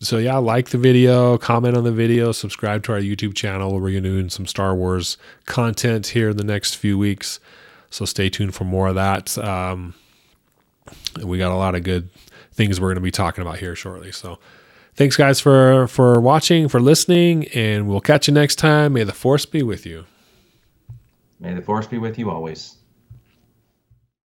[0.00, 3.74] so yeah, like the video, comment on the video, subscribe to our YouTube channel.
[3.74, 5.16] We're going to doing some Star Wars
[5.46, 7.40] content here in the next few weeks.
[7.90, 9.38] So stay tuned for more of that.
[9.38, 9.94] Um,
[11.24, 12.10] we got a lot of good
[12.52, 14.12] things we're going to be talking about here shortly.
[14.12, 14.38] So
[14.94, 18.92] thanks guys for for watching, for listening, and we'll catch you next time.
[18.92, 20.04] May the force be with you.
[21.40, 22.76] May the force be with you always.